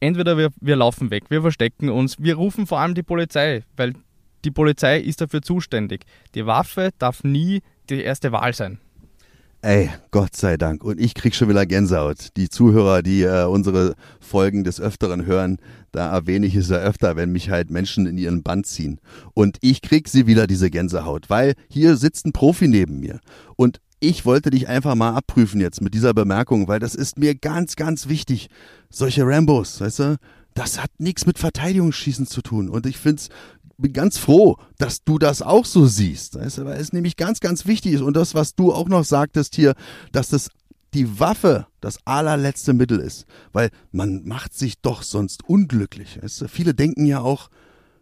entweder 0.01 0.37
wir, 0.37 0.51
wir 0.61 0.77
laufen 0.77 1.11
weg, 1.11 1.25
wir 1.29 1.43
verstecken 1.43 1.89
uns, 1.89 2.21
wir 2.21 2.35
rufen 2.35 2.67
vor 2.67 2.81
allem 2.81 2.95
die 2.95 3.03
Polizei, 3.03 3.63
weil 3.77 3.95
die 4.49 4.55
Polizei 4.55 4.99
ist 4.99 5.21
dafür 5.21 5.43
zuständig. 5.43 6.07
Die 6.35 6.47
Waffe 6.47 6.89
darf 6.99 7.23
nie 7.23 7.61
die 7.91 8.01
erste 8.01 8.33
Wahl 8.33 8.55
sein. 8.55 8.79
Ey, 9.61 9.91
Gott 10.11 10.35
sei 10.35 10.57
Dank. 10.57 10.83
Und 10.83 10.99
ich 10.99 11.13
krieg 11.13 11.35
schon 11.35 11.51
wieder 11.51 11.67
Gänsehaut. 11.67 12.29
Die 12.39 12.49
Zuhörer, 12.49 13.03
die 13.03 13.25
äh, 13.25 13.45
unsere 13.45 13.95
Folgen 14.21 14.65
des 14.65 14.81
Öfteren 14.81 15.27
hören, 15.27 15.59
da 15.93 16.11
erwähne 16.11 16.47
ich 16.47 16.55
es 16.55 16.71
ja 16.71 16.79
öfter, 16.79 17.15
wenn 17.17 17.31
mich 17.31 17.51
halt 17.51 17.71
Menschen 17.71 18.07
in 18.07 18.17
ihren 18.17 18.43
Band 18.43 18.67
ziehen. 18.67 19.01
Und 19.35 19.59
ich 19.61 19.83
krieg 19.83 20.09
sie 20.09 20.27
wieder, 20.27 20.47
diese 20.47 20.71
Gänsehaut, 20.71 21.29
weil 21.29 21.53
hier 21.69 21.99
sitzt 21.99 22.25
ein 22.25 22.33
Profi 22.33 22.69
neben 22.69 23.01
mir. 23.01 23.21
Und 23.57 23.81
ich 24.01 24.25
wollte 24.25 24.49
dich 24.49 24.67
einfach 24.67 24.95
mal 24.95 25.15
abprüfen 25.15 25.61
jetzt 25.61 25.83
mit 25.83 25.93
dieser 25.93 26.15
Bemerkung, 26.15 26.69
weil 26.69 26.79
das 26.79 26.95
ist 26.95 27.19
mir 27.19 27.35
ganz, 27.35 27.77
ganz 27.77 28.09
wichtig. 28.09 28.49
Solche 28.89 29.27
Rambos, 29.27 29.83
weißt 29.83 29.99
du, 29.99 30.17
das 30.59 30.83
hat 30.83 30.91
nichts 30.99 31.25
mit 31.25 31.39
Verteidigungsschießen 31.39 32.27
zu 32.27 32.43
tun. 32.43 32.69
Und 32.69 32.85
ich 32.87 32.97
finde 32.97 33.23
es 33.23 33.29
bin 33.79 33.93
ganz 33.93 34.19
froh, 34.19 34.57
dass 34.77 35.05
du 35.05 35.19
das 35.19 35.41
auch 35.41 35.65
so 35.65 35.87
siehst. 35.87 36.37
Weil 36.37 36.81
es 36.81 36.93
nämlich 36.93 37.17
ganz, 37.17 37.41
ganz 37.41 37.67
wichtig 37.67 37.95
ist. 37.95 38.03
Und 38.03 38.17
das, 38.17 38.35
was 38.35 38.55
du 38.55 38.73
auch 38.73 38.89
noch 38.89 39.05
sagtest 39.05 39.55
hier, 39.55 39.75
dass 40.13 40.29
das 40.29 40.51
die 40.95 41.21
Waffe 41.21 41.67
das 41.81 41.99
allerletzte 42.05 42.73
Mittel 42.73 42.99
ist. 42.99 43.27
Weil 43.53 43.71
man 43.93 44.25
macht 44.25 44.55
sich 44.55 44.81
doch 44.81 45.03
sonst 45.03 45.45
unglücklich. 45.45 46.19
Weißt 46.23 46.43
du? 46.43 46.49
Viele 46.49 46.75
denken 46.75 47.07
ja 47.07 47.21
auch, 47.21 47.49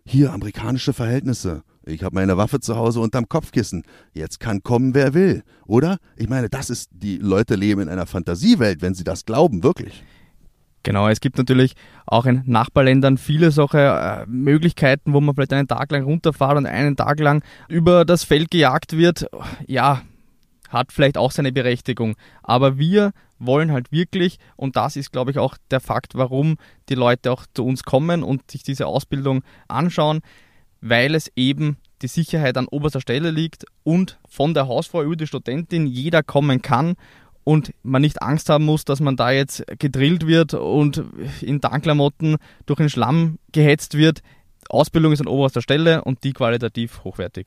hier 0.09 0.33
amerikanische 0.33 0.93
Verhältnisse. 0.93 1.63
Ich 1.85 2.03
habe 2.03 2.15
meine 2.15 2.37
Waffe 2.37 2.61
zu 2.61 2.77
Hause 2.77 3.01
unterm 3.01 3.29
Kopfkissen. 3.29 3.83
Jetzt 4.13 4.41
kann 4.41 4.63
kommen, 4.63 4.95
wer 4.95 5.15
will. 5.15 5.43
Oder? 5.67 5.99
Ich 6.17 6.29
meine, 6.29 6.49
das 6.49 6.71
ist, 6.71 6.91
die 6.93 7.19
Leute 7.19 7.55
leben 7.57 7.81
in 7.83 7.89
einer 7.89 8.07
Fantasiewelt, 8.07 8.83
wenn 8.83 8.95
sie 8.95 9.05
das 9.05 9.25
glauben, 9.25 9.63
wirklich. 9.63 10.05
Genau, 10.87 11.09
es 11.09 11.19
gibt 11.19 11.37
natürlich 11.37 11.75
auch 12.07 12.27
in 12.27 12.45
Nachbarländern 12.47 13.19
viele 13.19 13.51
solche 13.51 13.79
äh, 13.81 14.25
Möglichkeiten, 14.29 15.15
wo 15.15 15.21
man 15.21 15.35
vielleicht 15.35 15.53
einen 15.53 15.67
Tag 15.67 15.91
lang 15.91 16.05
runterfahrt 16.05 16.57
und 16.57 16.67
einen 16.67 16.95
Tag 16.95 17.19
lang 17.19 17.43
über 17.67 18.05
das 18.05 18.23
Feld 18.23 18.53
gejagt 18.53 18.97
wird. 18.97 19.27
Ja, 19.67 20.03
hat 20.69 20.93
vielleicht 20.93 21.19
auch 21.19 21.33
seine 21.33 21.51
Berechtigung. 21.51 22.15
Aber 22.45 22.79
wir 22.79 23.11
wollen 23.41 23.73
halt 23.73 23.91
wirklich, 23.91 24.39
und 24.55 24.77
das 24.77 24.95
ist, 24.95 25.11
glaube 25.11 25.33
ich, 25.33 25.41
auch 25.41 25.57
der 25.73 25.81
Fakt, 25.81 26.15
warum 26.15 26.57
die 26.89 26.95
Leute 26.95 27.33
auch 27.33 27.47
zu 27.53 27.67
uns 27.67 27.83
kommen 27.83 28.23
und 28.23 28.49
sich 28.49 28.63
diese 28.63 28.87
Ausbildung 28.87 29.43
anschauen, 29.67 30.21
weil 30.81 31.17
es 31.17 31.33
eben 31.35 31.79
die 32.01 32.09
Sicherheit 32.09 32.57
an 32.57 32.69
oberster 32.69 33.01
Stelle 33.01 33.33
liegt 33.33 33.65
und 33.83 34.21
von 34.29 34.55
der 34.55 34.69
Hausfrau 34.69 35.03
über 35.03 35.17
die 35.17 35.27
Studentin 35.27 35.89
jeder 35.89 36.23
kommen 36.23 36.63
kann 36.63 36.95
und 37.47 37.73
man 37.85 38.03
nicht 38.03 38.23
Angst 38.23 38.49
haben 38.49 38.65
muss, 38.65 38.85
dass 38.85 38.99
man 38.99 39.15
da 39.15 39.31
jetzt 39.31 39.63
gedrillt 39.79 40.27
wird 40.27 40.55
und 40.55 41.05
in 41.41 41.61
Tarnklamotten 41.61 42.39
durch 42.67 42.79
den 42.79 42.91
Schlamm 42.91 43.39
gehetzt 43.53 43.97
wird. 43.97 44.21
Ausbildung 44.69 45.13
ist 45.13 45.21
an 45.21 45.29
oberster 45.29 45.63
Stelle 45.63 46.03
und 46.03 46.25
die 46.25 46.33
qualitativ 46.33 47.05
hochwertig. 47.05 47.47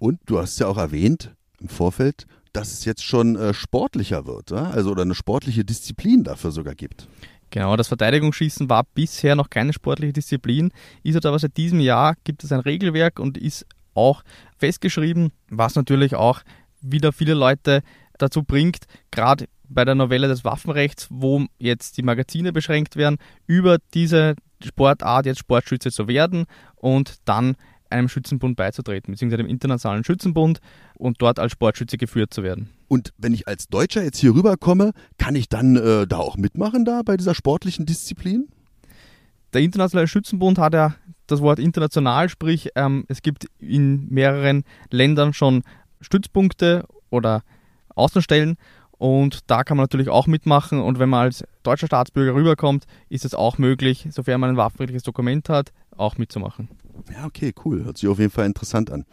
Und 0.00 0.18
du 0.26 0.40
hast 0.40 0.58
ja 0.58 0.66
auch 0.66 0.76
erwähnt 0.76 1.36
im 1.60 1.68
Vorfeld, 1.68 2.26
dass 2.52 2.72
es 2.72 2.84
jetzt 2.84 3.04
schon 3.04 3.36
äh, 3.36 3.54
sportlicher 3.54 4.26
wird, 4.26 4.50
oder? 4.50 4.72
also 4.72 4.90
oder 4.90 5.02
eine 5.02 5.14
sportliche 5.14 5.64
Disziplin 5.64 6.24
dafür 6.24 6.50
sogar 6.50 6.74
gibt. 6.74 7.06
Genau, 7.50 7.76
das 7.76 7.86
Verteidigungsschießen 7.86 8.68
war 8.68 8.82
bisher 8.92 9.36
noch 9.36 9.50
keine 9.50 9.72
sportliche 9.72 10.12
Disziplin, 10.12 10.72
ist 11.04 11.24
aber 11.24 11.38
seit 11.38 11.56
diesem 11.56 11.78
Jahr 11.78 12.16
gibt 12.24 12.42
es 12.42 12.50
ein 12.50 12.60
Regelwerk 12.60 13.20
und 13.20 13.38
ist 13.38 13.66
auch 13.94 14.24
festgeschrieben, 14.56 15.30
was 15.48 15.76
natürlich 15.76 16.16
auch 16.16 16.40
wieder 16.80 17.12
viele 17.12 17.34
Leute 17.34 17.82
dazu 18.18 18.42
bringt, 18.42 18.84
gerade 19.10 19.46
bei 19.68 19.84
der 19.84 19.94
Novelle 19.94 20.28
des 20.28 20.44
Waffenrechts, 20.44 21.08
wo 21.10 21.46
jetzt 21.58 21.96
die 21.96 22.02
Magazine 22.02 22.52
beschränkt 22.52 22.96
werden, 22.96 23.18
über 23.46 23.78
diese 23.94 24.34
Sportart 24.64 25.26
jetzt 25.26 25.38
Sportschütze 25.38 25.90
zu 25.90 26.08
werden 26.08 26.46
und 26.76 27.16
dann 27.24 27.56
einem 27.90 28.08
Schützenbund 28.08 28.56
beizutreten, 28.56 29.12
beziehungsweise 29.12 29.42
dem 29.42 29.50
Internationalen 29.50 30.04
Schützenbund 30.04 30.60
und 30.94 31.20
dort 31.20 31.38
als 31.38 31.52
Sportschütze 31.52 31.96
geführt 31.96 32.34
zu 32.34 32.42
werden. 32.42 32.70
Und 32.86 33.12
wenn 33.16 33.32
ich 33.32 33.48
als 33.48 33.68
Deutscher 33.68 34.02
jetzt 34.02 34.18
hier 34.18 34.34
rüberkomme, 34.34 34.92
kann 35.16 35.34
ich 35.34 35.48
dann 35.48 35.76
äh, 35.76 36.06
da 36.06 36.18
auch 36.18 36.36
mitmachen, 36.36 36.84
da 36.84 37.02
bei 37.02 37.16
dieser 37.16 37.34
sportlichen 37.34 37.86
Disziplin? 37.86 38.48
Der 39.54 39.62
Internationale 39.62 40.08
Schützenbund 40.08 40.58
hat 40.58 40.74
ja 40.74 40.94
das 41.26 41.40
Wort 41.40 41.58
international, 41.58 42.28
sprich 42.28 42.70
ähm, 42.74 43.04
es 43.08 43.22
gibt 43.22 43.46
in 43.58 44.08
mehreren 44.08 44.64
Ländern 44.90 45.32
schon 45.32 45.62
Stützpunkte 46.00 46.84
oder 47.10 47.42
Außenstellen 47.98 48.56
und 48.98 49.50
da 49.50 49.62
kann 49.62 49.76
man 49.76 49.84
natürlich 49.84 50.08
auch 50.08 50.26
mitmachen 50.26 50.80
und 50.80 50.98
wenn 50.98 51.08
man 51.08 51.20
als 51.20 51.44
deutscher 51.62 51.86
Staatsbürger 51.86 52.34
rüberkommt, 52.34 52.84
ist 53.08 53.24
es 53.24 53.34
auch 53.34 53.58
möglich, 53.58 54.08
sofern 54.10 54.40
man 54.40 54.50
ein 54.50 54.56
waffenrechtliches 54.56 55.04
Dokument 55.04 55.48
hat, 55.48 55.72
auch 55.96 56.18
mitzumachen. 56.18 56.68
Ja, 57.12 57.26
okay, 57.26 57.54
cool. 57.64 57.84
Hört 57.84 57.98
sich 57.98 58.08
auf 58.08 58.18
jeden 58.18 58.32
Fall 58.32 58.46
interessant 58.46 58.90
an. 58.90 59.04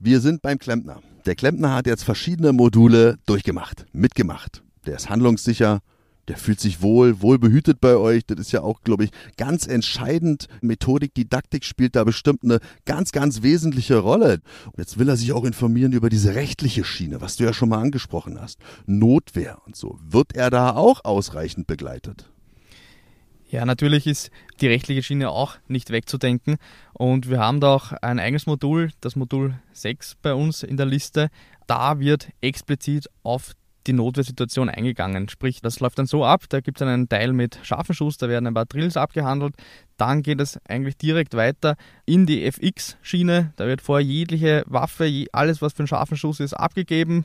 Wir 0.00 0.20
sind 0.20 0.42
beim 0.42 0.58
Klempner. 0.58 1.00
Der 1.24 1.34
Klempner 1.34 1.74
hat 1.74 1.86
jetzt 1.86 2.04
verschiedene 2.04 2.52
Module 2.52 3.18
durchgemacht, 3.26 3.86
mitgemacht. 3.92 4.62
Der 4.86 4.96
ist 4.96 5.08
handlungssicher, 5.08 5.80
der 6.28 6.36
fühlt 6.36 6.60
sich 6.60 6.82
wohl, 6.82 7.22
wohl 7.22 7.38
behütet 7.38 7.80
bei 7.80 7.96
euch. 7.96 8.26
Das 8.26 8.38
ist 8.38 8.52
ja 8.52 8.62
auch, 8.62 8.82
glaube 8.82 9.04
ich, 9.04 9.10
ganz 9.36 9.66
entscheidend. 9.66 10.46
Methodik, 10.60 11.14
Didaktik 11.14 11.64
spielt 11.64 11.96
da 11.96 12.04
bestimmt 12.04 12.44
eine 12.44 12.60
ganz, 12.84 13.12
ganz 13.12 13.42
wesentliche 13.42 13.98
Rolle. 13.98 14.40
Und 14.66 14.78
jetzt 14.78 14.98
will 14.98 15.08
er 15.08 15.16
sich 15.16 15.32
auch 15.32 15.44
informieren 15.44 15.92
über 15.92 16.10
diese 16.10 16.34
rechtliche 16.34 16.84
Schiene, 16.84 17.20
was 17.20 17.36
du 17.36 17.44
ja 17.44 17.52
schon 17.52 17.70
mal 17.70 17.80
angesprochen 17.80 18.40
hast. 18.40 18.60
Notwehr 18.86 19.58
und 19.66 19.74
so. 19.74 19.98
Wird 20.06 20.34
er 20.34 20.50
da 20.50 20.76
auch 20.76 21.04
ausreichend 21.04 21.66
begleitet? 21.66 22.30
Ja, 23.50 23.64
natürlich 23.64 24.06
ist 24.06 24.30
die 24.60 24.66
rechtliche 24.66 25.02
Schiene 25.02 25.30
auch 25.30 25.56
nicht 25.68 25.88
wegzudenken. 25.88 26.56
Und 26.92 27.30
wir 27.30 27.38
haben 27.38 27.60
da 27.60 27.74
auch 27.74 27.92
ein 27.92 28.18
eigenes 28.18 28.44
Modul, 28.44 28.90
das 29.00 29.16
Modul 29.16 29.54
6 29.72 30.16
bei 30.20 30.34
uns 30.34 30.62
in 30.62 30.76
der 30.76 30.84
Liste. 30.84 31.30
Da 31.66 31.98
wird 31.98 32.28
explizit 32.42 33.08
auf 33.22 33.54
die 33.88 33.92
Notwehrsituation 33.94 34.68
eingegangen. 34.68 35.28
Sprich, 35.28 35.60
das 35.60 35.80
läuft 35.80 35.98
dann 35.98 36.06
so 36.06 36.24
ab, 36.24 36.44
da 36.48 36.60
gibt 36.60 36.80
es 36.80 36.86
einen 36.86 37.08
Teil 37.08 37.32
mit 37.32 37.58
scharfen 37.62 37.94
Schuss, 37.94 38.18
da 38.18 38.28
werden 38.28 38.46
ein 38.46 38.54
paar 38.54 38.66
Drills 38.66 38.96
abgehandelt. 38.96 39.54
Dann 39.96 40.22
geht 40.22 40.40
es 40.40 40.60
eigentlich 40.68 40.96
direkt 40.96 41.34
weiter 41.34 41.76
in 42.04 42.26
die 42.26 42.44
FX-Schiene. 42.44 43.52
Da 43.56 43.66
wird 43.66 43.80
vorher 43.80 44.06
jegliche 44.06 44.62
Waffe, 44.66 45.26
alles 45.32 45.60
was 45.60 45.72
für 45.72 45.80
einen 45.80 45.88
scharfen 45.88 46.16
Schuss 46.16 46.38
ist, 46.38 46.54
abgegeben. 46.54 47.24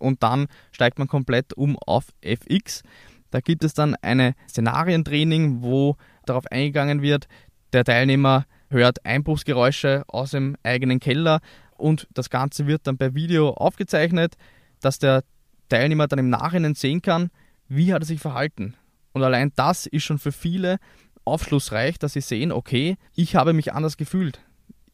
Und 0.00 0.22
dann 0.22 0.46
steigt 0.72 0.98
man 0.98 1.08
komplett 1.08 1.54
um 1.54 1.76
auf 1.78 2.06
FX. 2.20 2.82
Da 3.30 3.40
gibt 3.40 3.62
es 3.62 3.74
dann 3.74 3.94
eine 3.96 4.34
Szenarientraining, 4.48 5.62
wo 5.62 5.96
darauf 6.24 6.46
eingegangen 6.46 7.02
wird, 7.02 7.28
der 7.72 7.84
Teilnehmer 7.84 8.46
hört 8.70 9.04
Einbruchsgeräusche 9.04 10.04
aus 10.08 10.30
dem 10.30 10.56
eigenen 10.62 11.00
Keller 11.00 11.40
und 11.76 12.08
das 12.12 12.30
Ganze 12.30 12.66
wird 12.66 12.86
dann 12.86 12.98
per 12.98 13.14
Video 13.14 13.50
aufgezeichnet, 13.50 14.36
dass 14.80 14.98
der 14.98 15.22
Teilnehmer 15.68 16.08
dann 16.08 16.18
im 16.18 16.30
Nachhinein 16.30 16.74
sehen 16.74 17.02
kann, 17.02 17.30
wie 17.68 17.92
hat 17.92 18.02
er 18.02 18.06
sich 18.06 18.20
verhalten. 18.20 18.74
Und 19.12 19.22
allein 19.22 19.52
das 19.56 19.86
ist 19.86 20.04
schon 20.04 20.18
für 20.18 20.32
viele 20.32 20.78
aufschlussreich, 21.24 21.98
dass 21.98 22.14
sie 22.14 22.20
sehen, 22.20 22.52
okay, 22.52 22.96
ich 23.14 23.36
habe 23.36 23.52
mich 23.52 23.72
anders 23.72 23.96
gefühlt 23.96 24.40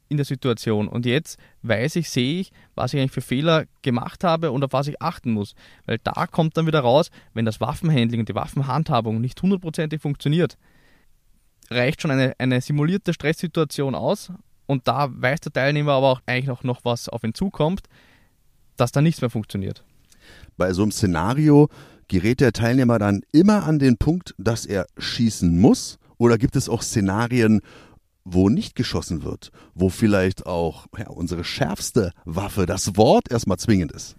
in 0.08 0.16
der 0.16 0.26
Situation 0.26 0.86
und 0.86 1.06
jetzt 1.06 1.38
weiß 1.62 1.96
ich, 1.96 2.10
sehe 2.10 2.40
ich, 2.40 2.52
was 2.74 2.92
ich 2.92 3.00
eigentlich 3.00 3.12
für 3.12 3.20
Fehler 3.20 3.64
gemacht 3.82 4.22
habe 4.22 4.50
und 4.50 4.62
auf 4.62 4.72
was 4.72 4.86
ich 4.86 5.00
achten 5.00 5.32
muss. 5.32 5.54
Weil 5.86 5.98
da 5.98 6.26
kommt 6.26 6.56
dann 6.56 6.66
wieder 6.66 6.80
raus, 6.80 7.10
wenn 7.32 7.44
das 7.44 7.60
Waffenhandling 7.60 8.20
und 8.20 8.28
die 8.28 8.34
Waffenhandhabung 8.34 9.20
nicht 9.20 9.40
hundertprozentig 9.40 10.02
funktioniert, 10.02 10.58
reicht 11.70 12.02
schon 12.02 12.10
eine, 12.10 12.34
eine 12.38 12.60
simulierte 12.60 13.14
Stresssituation 13.14 13.94
aus 13.94 14.32
und 14.66 14.86
da 14.88 15.08
weiß 15.10 15.40
der 15.40 15.52
Teilnehmer 15.52 15.92
aber 15.92 16.10
auch 16.10 16.20
eigentlich 16.26 16.50
auch 16.50 16.64
noch, 16.64 16.84
was 16.84 17.08
auf 17.08 17.24
ihn 17.24 17.34
zukommt, 17.34 17.82
dass 18.76 18.92
da 18.92 19.00
nichts 19.00 19.20
mehr 19.20 19.30
funktioniert 19.30 19.84
bei 20.56 20.72
so 20.72 20.82
einem 20.82 20.92
Szenario 20.92 21.68
gerät 22.08 22.40
der 22.40 22.52
Teilnehmer 22.52 22.98
dann 22.98 23.22
immer 23.32 23.64
an 23.64 23.78
den 23.78 23.96
Punkt, 23.96 24.34
dass 24.38 24.66
er 24.66 24.86
schießen 24.98 25.58
muss? 25.58 25.98
Oder 26.18 26.38
gibt 26.38 26.56
es 26.56 26.68
auch 26.68 26.82
Szenarien, 26.82 27.60
wo 28.24 28.48
nicht 28.48 28.74
geschossen 28.74 29.22
wird, 29.22 29.50
wo 29.74 29.88
vielleicht 29.88 30.46
auch 30.46 30.86
ja, 30.98 31.08
unsere 31.08 31.44
schärfste 31.44 32.12
Waffe, 32.24 32.66
das 32.66 32.96
Wort, 32.96 33.30
erstmal 33.30 33.58
zwingend 33.58 33.92
ist? 33.92 34.16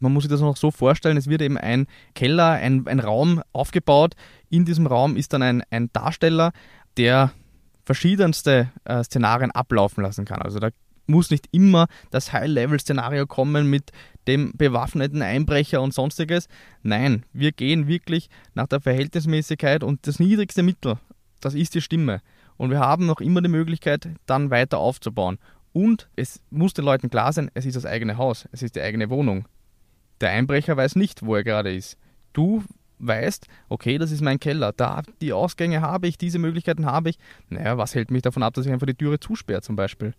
Man 0.00 0.12
muss 0.12 0.24
sich 0.24 0.30
das 0.30 0.40
noch 0.40 0.56
so 0.56 0.72
vorstellen, 0.72 1.16
es 1.16 1.28
wird 1.28 1.42
eben 1.42 1.56
ein 1.56 1.86
Keller, 2.14 2.50
ein, 2.50 2.86
ein 2.88 2.98
Raum 2.98 3.40
aufgebaut. 3.52 4.14
In 4.50 4.64
diesem 4.64 4.86
Raum 4.86 5.16
ist 5.16 5.32
dann 5.32 5.42
ein, 5.42 5.62
ein 5.70 5.90
Darsteller, 5.92 6.52
der 6.96 7.30
verschiedenste 7.84 8.68
äh, 8.84 9.04
Szenarien 9.04 9.52
ablaufen 9.52 10.02
lassen 10.02 10.24
kann. 10.24 10.42
Also 10.42 10.58
da 10.58 10.70
muss 11.06 11.30
nicht 11.30 11.48
immer 11.52 11.86
das 12.10 12.32
High-Level-Szenario 12.32 13.26
kommen 13.26 13.68
mit 13.68 13.90
dem 14.26 14.52
bewaffneten 14.56 15.22
Einbrecher 15.22 15.82
und 15.82 15.94
sonstiges. 15.94 16.48
Nein, 16.82 17.24
wir 17.32 17.52
gehen 17.52 17.88
wirklich 17.88 18.28
nach 18.54 18.66
der 18.66 18.80
Verhältnismäßigkeit 18.80 19.82
und 19.82 20.06
das 20.06 20.20
niedrigste 20.20 20.62
Mittel, 20.62 20.98
das 21.40 21.54
ist 21.54 21.74
die 21.74 21.80
Stimme. 21.80 22.20
Und 22.56 22.70
wir 22.70 22.80
haben 22.80 23.06
noch 23.06 23.20
immer 23.20 23.42
die 23.42 23.48
Möglichkeit, 23.48 24.08
dann 24.26 24.50
weiter 24.50 24.78
aufzubauen. 24.78 25.38
Und 25.72 26.08
es 26.16 26.40
muss 26.50 26.74
den 26.74 26.84
Leuten 26.84 27.10
klar 27.10 27.32
sein, 27.32 27.50
es 27.54 27.66
ist 27.66 27.76
das 27.76 27.86
eigene 27.86 28.18
Haus, 28.18 28.46
es 28.52 28.62
ist 28.62 28.76
die 28.76 28.82
eigene 28.82 29.10
Wohnung. 29.10 29.46
Der 30.20 30.30
Einbrecher 30.30 30.76
weiß 30.76 30.96
nicht, 30.96 31.24
wo 31.24 31.34
er 31.34 31.44
gerade 31.44 31.74
ist. 31.74 31.96
Du 32.32 32.62
weißt, 32.98 33.48
okay, 33.68 33.98
das 33.98 34.12
ist 34.12 34.20
mein 34.20 34.38
Keller, 34.38 34.72
da 34.72 35.02
die 35.20 35.32
Ausgänge 35.32 35.80
habe 35.80 36.06
ich, 36.06 36.18
diese 36.18 36.38
Möglichkeiten 36.38 36.86
habe 36.86 37.10
ich. 37.10 37.18
Naja, 37.48 37.76
was 37.78 37.94
hält 37.94 38.10
mich 38.10 38.22
davon 38.22 38.42
ab, 38.42 38.54
dass 38.54 38.66
ich 38.66 38.72
einfach 38.72 38.86
die 38.86 38.94
Türe 38.94 39.18
zusperre 39.18 39.62
zum 39.62 39.74
Beispiel? 39.74 40.14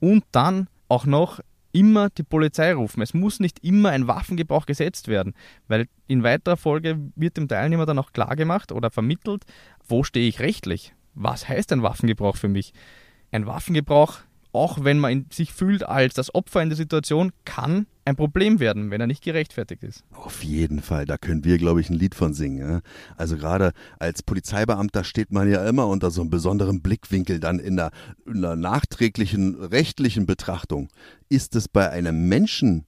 Und 0.00 0.24
dann 0.32 0.68
auch 0.88 1.06
noch 1.06 1.40
immer 1.72 2.08
die 2.08 2.22
Polizei 2.22 2.72
rufen. 2.72 3.02
Es 3.02 3.12
muss 3.12 3.38
nicht 3.38 3.62
immer 3.62 3.90
ein 3.90 4.08
Waffengebrauch 4.08 4.64
gesetzt 4.64 5.08
werden, 5.08 5.34
weil 5.68 5.88
in 6.06 6.22
weiterer 6.22 6.56
Folge 6.56 6.98
wird 7.14 7.36
dem 7.36 7.48
Teilnehmer 7.48 7.84
dann 7.84 7.98
auch 7.98 8.12
klar 8.12 8.34
gemacht 8.34 8.72
oder 8.72 8.90
vermittelt, 8.90 9.44
wo 9.86 10.02
stehe 10.02 10.28
ich 10.28 10.40
rechtlich? 10.40 10.94
Was 11.14 11.48
heißt 11.48 11.72
ein 11.72 11.82
Waffengebrauch 11.82 12.36
für 12.36 12.48
mich? 12.48 12.72
Ein 13.30 13.46
Waffengebrauch 13.46 14.20
auch 14.56 14.84
wenn 14.84 14.98
man 14.98 15.26
sich 15.30 15.52
fühlt 15.52 15.86
als 15.86 16.14
das 16.14 16.34
Opfer 16.34 16.62
in 16.62 16.68
der 16.68 16.76
Situation, 16.76 17.32
kann 17.44 17.86
ein 18.04 18.16
Problem 18.16 18.60
werden, 18.60 18.90
wenn 18.90 19.00
er 19.00 19.06
nicht 19.06 19.22
gerechtfertigt 19.22 19.82
ist. 19.82 20.04
Auf 20.12 20.44
jeden 20.44 20.80
Fall, 20.80 21.04
da 21.06 21.18
können 21.18 21.44
wir, 21.44 21.58
glaube 21.58 21.80
ich, 21.80 21.90
ein 21.90 21.98
Lied 21.98 22.14
von 22.14 22.34
singen. 22.34 22.68
Ja? 22.68 22.80
Also 23.16 23.36
gerade 23.36 23.72
als 23.98 24.22
Polizeibeamter 24.22 25.04
steht 25.04 25.32
man 25.32 25.50
ja 25.50 25.66
immer 25.68 25.88
unter 25.88 26.10
so 26.10 26.20
einem 26.20 26.30
besonderen 26.30 26.82
Blickwinkel 26.82 27.40
dann 27.40 27.58
in 27.58 27.76
der, 27.76 27.90
in 28.26 28.42
der 28.42 28.56
nachträglichen 28.56 29.56
rechtlichen 29.56 30.24
Betrachtung. 30.24 30.88
Ist 31.28 31.56
es 31.56 31.68
bei 31.68 31.90
einem 31.90 32.28
Menschen, 32.28 32.86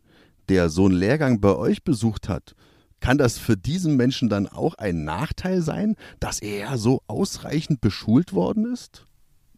der 0.49 0.69
so 0.71 0.87
einen 0.87 0.95
Lehrgang 0.95 1.41
bei 1.41 1.55
euch 1.55 1.83
besucht 1.83 2.29
hat, 2.29 2.55
kann 3.01 3.19
das 3.19 3.39
für 3.39 3.57
diesen 3.57 3.97
Menschen 3.97 4.29
dann 4.29 4.47
auch 4.47 4.75
ein 4.75 5.05
Nachteil 5.05 5.63
sein, 5.63 5.97
dass 6.21 6.41
er 6.41 6.79
so 6.79 7.03
ausreichend 7.07 7.81
beschult 7.81 8.33
worden 8.33 8.73
ist? 8.73 9.05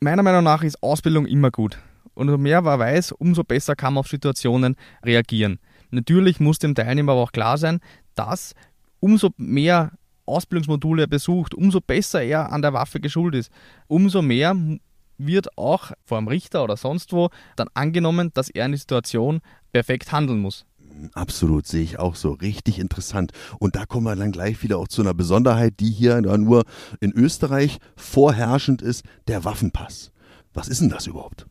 Meiner 0.00 0.22
Meinung 0.22 0.44
nach 0.44 0.62
ist 0.62 0.82
Ausbildung 0.82 1.26
immer 1.26 1.50
gut. 1.50 1.78
Und 2.14 2.28
umso 2.28 2.38
mehr 2.38 2.60
man 2.60 2.78
weiß, 2.78 3.12
umso 3.12 3.44
besser 3.44 3.76
kann 3.76 3.94
man 3.94 4.00
auf 4.00 4.08
Situationen 4.08 4.76
reagieren. 5.04 5.58
Natürlich 5.90 6.40
muss 6.40 6.58
dem 6.58 6.74
Teilnehmer 6.74 7.12
aber 7.12 7.22
auch 7.22 7.32
klar 7.32 7.58
sein, 7.58 7.80
dass 8.14 8.54
umso 9.00 9.30
mehr 9.36 9.92
Ausbildungsmodule 10.26 11.02
er 11.02 11.08
besucht, 11.08 11.54
umso 11.54 11.80
besser 11.80 12.22
er 12.22 12.52
an 12.52 12.62
der 12.62 12.72
Waffe 12.72 13.00
geschult 13.00 13.34
ist, 13.34 13.50
umso 13.88 14.22
mehr 14.22 14.54
wird 15.18 15.58
auch 15.58 15.92
vor 16.04 16.18
dem 16.18 16.28
Richter 16.28 16.64
oder 16.64 16.76
sonst 16.76 17.12
wo 17.12 17.30
dann 17.56 17.68
angenommen, 17.74 18.30
dass 18.34 18.48
er 18.48 18.66
in 18.66 18.72
der 18.72 18.78
Situation 18.78 19.40
perfekt 19.72 20.12
handeln 20.12 20.40
muss. 20.40 20.64
Absolut, 21.14 21.66
sehe 21.66 21.82
ich 21.82 21.98
auch 21.98 22.14
so. 22.14 22.32
Richtig 22.32 22.78
interessant. 22.78 23.32
Und 23.58 23.76
da 23.76 23.86
kommen 23.86 24.06
wir 24.06 24.16
dann 24.16 24.32
gleich 24.32 24.62
wieder 24.62 24.78
auch 24.78 24.88
zu 24.88 25.02
einer 25.02 25.14
Besonderheit, 25.14 25.74
die 25.80 25.90
hier 25.90 26.20
nur 26.20 26.64
in 27.00 27.12
Österreich 27.12 27.78
vorherrschend 27.96 28.82
ist, 28.82 29.04
der 29.28 29.44
Waffenpass. 29.44 30.12
Was 30.52 30.68
ist 30.68 30.80
denn 30.80 30.90
das 30.90 31.06
überhaupt? 31.06 31.46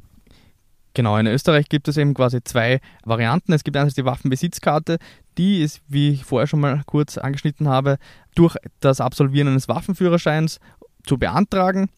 Genau, 0.94 1.18
in 1.18 1.28
Österreich 1.28 1.70
gibt 1.70 1.88
es 1.88 1.98
eben 1.98 2.14
quasi 2.14 2.44
zwei 2.44 2.82
Varianten. 3.04 3.54
Es 3.54 3.64
gibt 3.64 3.78
einerseits 3.78 3.96
die 3.96 4.06
Waffenbesitzkarte, 4.06 4.98
die 5.38 5.62
ist, 5.62 5.82
wie 5.88 6.10
ich 6.10 6.26
vorher 6.26 6.48
schon 6.48 6.60
mal 6.60 6.82
kurz 6.86 7.18
angeschnitten 7.18 7.68
habe, 7.68 7.98
durch 8.36 8.56
das 8.80 9.00
Absolvieren 9.00 9.48
eines 9.48 9.68
Waffenführerscheins 9.68 10.60
zu 11.06 11.18
beantragen. 11.18 11.90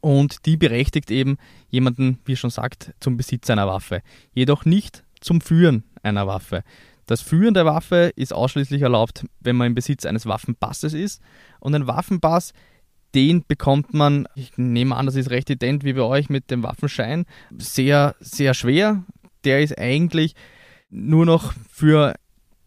Und 0.00 0.46
die 0.46 0.56
berechtigt 0.56 1.10
eben 1.10 1.36
jemanden, 1.68 2.18
wie 2.24 2.36
schon 2.36 2.50
sagt, 2.50 2.92
zum 2.98 3.16
Besitz 3.16 3.50
einer 3.50 3.66
Waffe. 3.66 4.02
Jedoch 4.32 4.64
nicht 4.64 5.04
zum 5.20 5.40
Führen 5.40 5.84
einer 6.02 6.26
Waffe. 6.26 6.64
Das 7.06 7.20
Führen 7.20 7.54
der 7.54 7.66
Waffe 7.66 8.12
ist 8.16 8.32
ausschließlich 8.32 8.82
erlaubt, 8.82 9.24
wenn 9.40 9.56
man 9.56 9.68
im 9.68 9.74
Besitz 9.74 10.06
eines 10.06 10.26
Waffenpasses 10.26 10.94
ist. 10.94 11.20
Und 11.60 11.74
ein 11.74 11.86
Waffenpass 11.86 12.52
den 13.14 13.44
bekommt 13.46 13.94
man, 13.94 14.26
ich 14.34 14.56
nehme 14.56 14.96
an, 14.96 15.06
das 15.06 15.16
ist 15.16 15.30
recht 15.30 15.50
ident 15.50 15.84
wie 15.84 15.92
bei 15.92 16.02
euch 16.02 16.30
mit 16.30 16.50
dem 16.50 16.62
Waffenschein, 16.62 17.26
sehr, 17.56 18.14
sehr 18.20 18.54
schwer. 18.54 19.04
Der 19.44 19.60
ist 19.60 19.78
eigentlich 19.78 20.34
nur 20.90 21.26
noch 21.26 21.52
für 21.70 22.14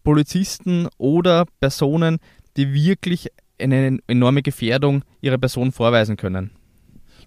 Polizisten 0.03 0.88
oder 0.97 1.45
Personen, 1.60 2.19
die 2.58 2.73
wirklich 2.73 3.29
eine 3.60 3.99
enorme 4.08 4.41
Gefährdung 4.41 5.03
ihrer 5.21 5.38
Person 5.38 5.71
vorweisen 5.71 6.17
können 6.17 6.51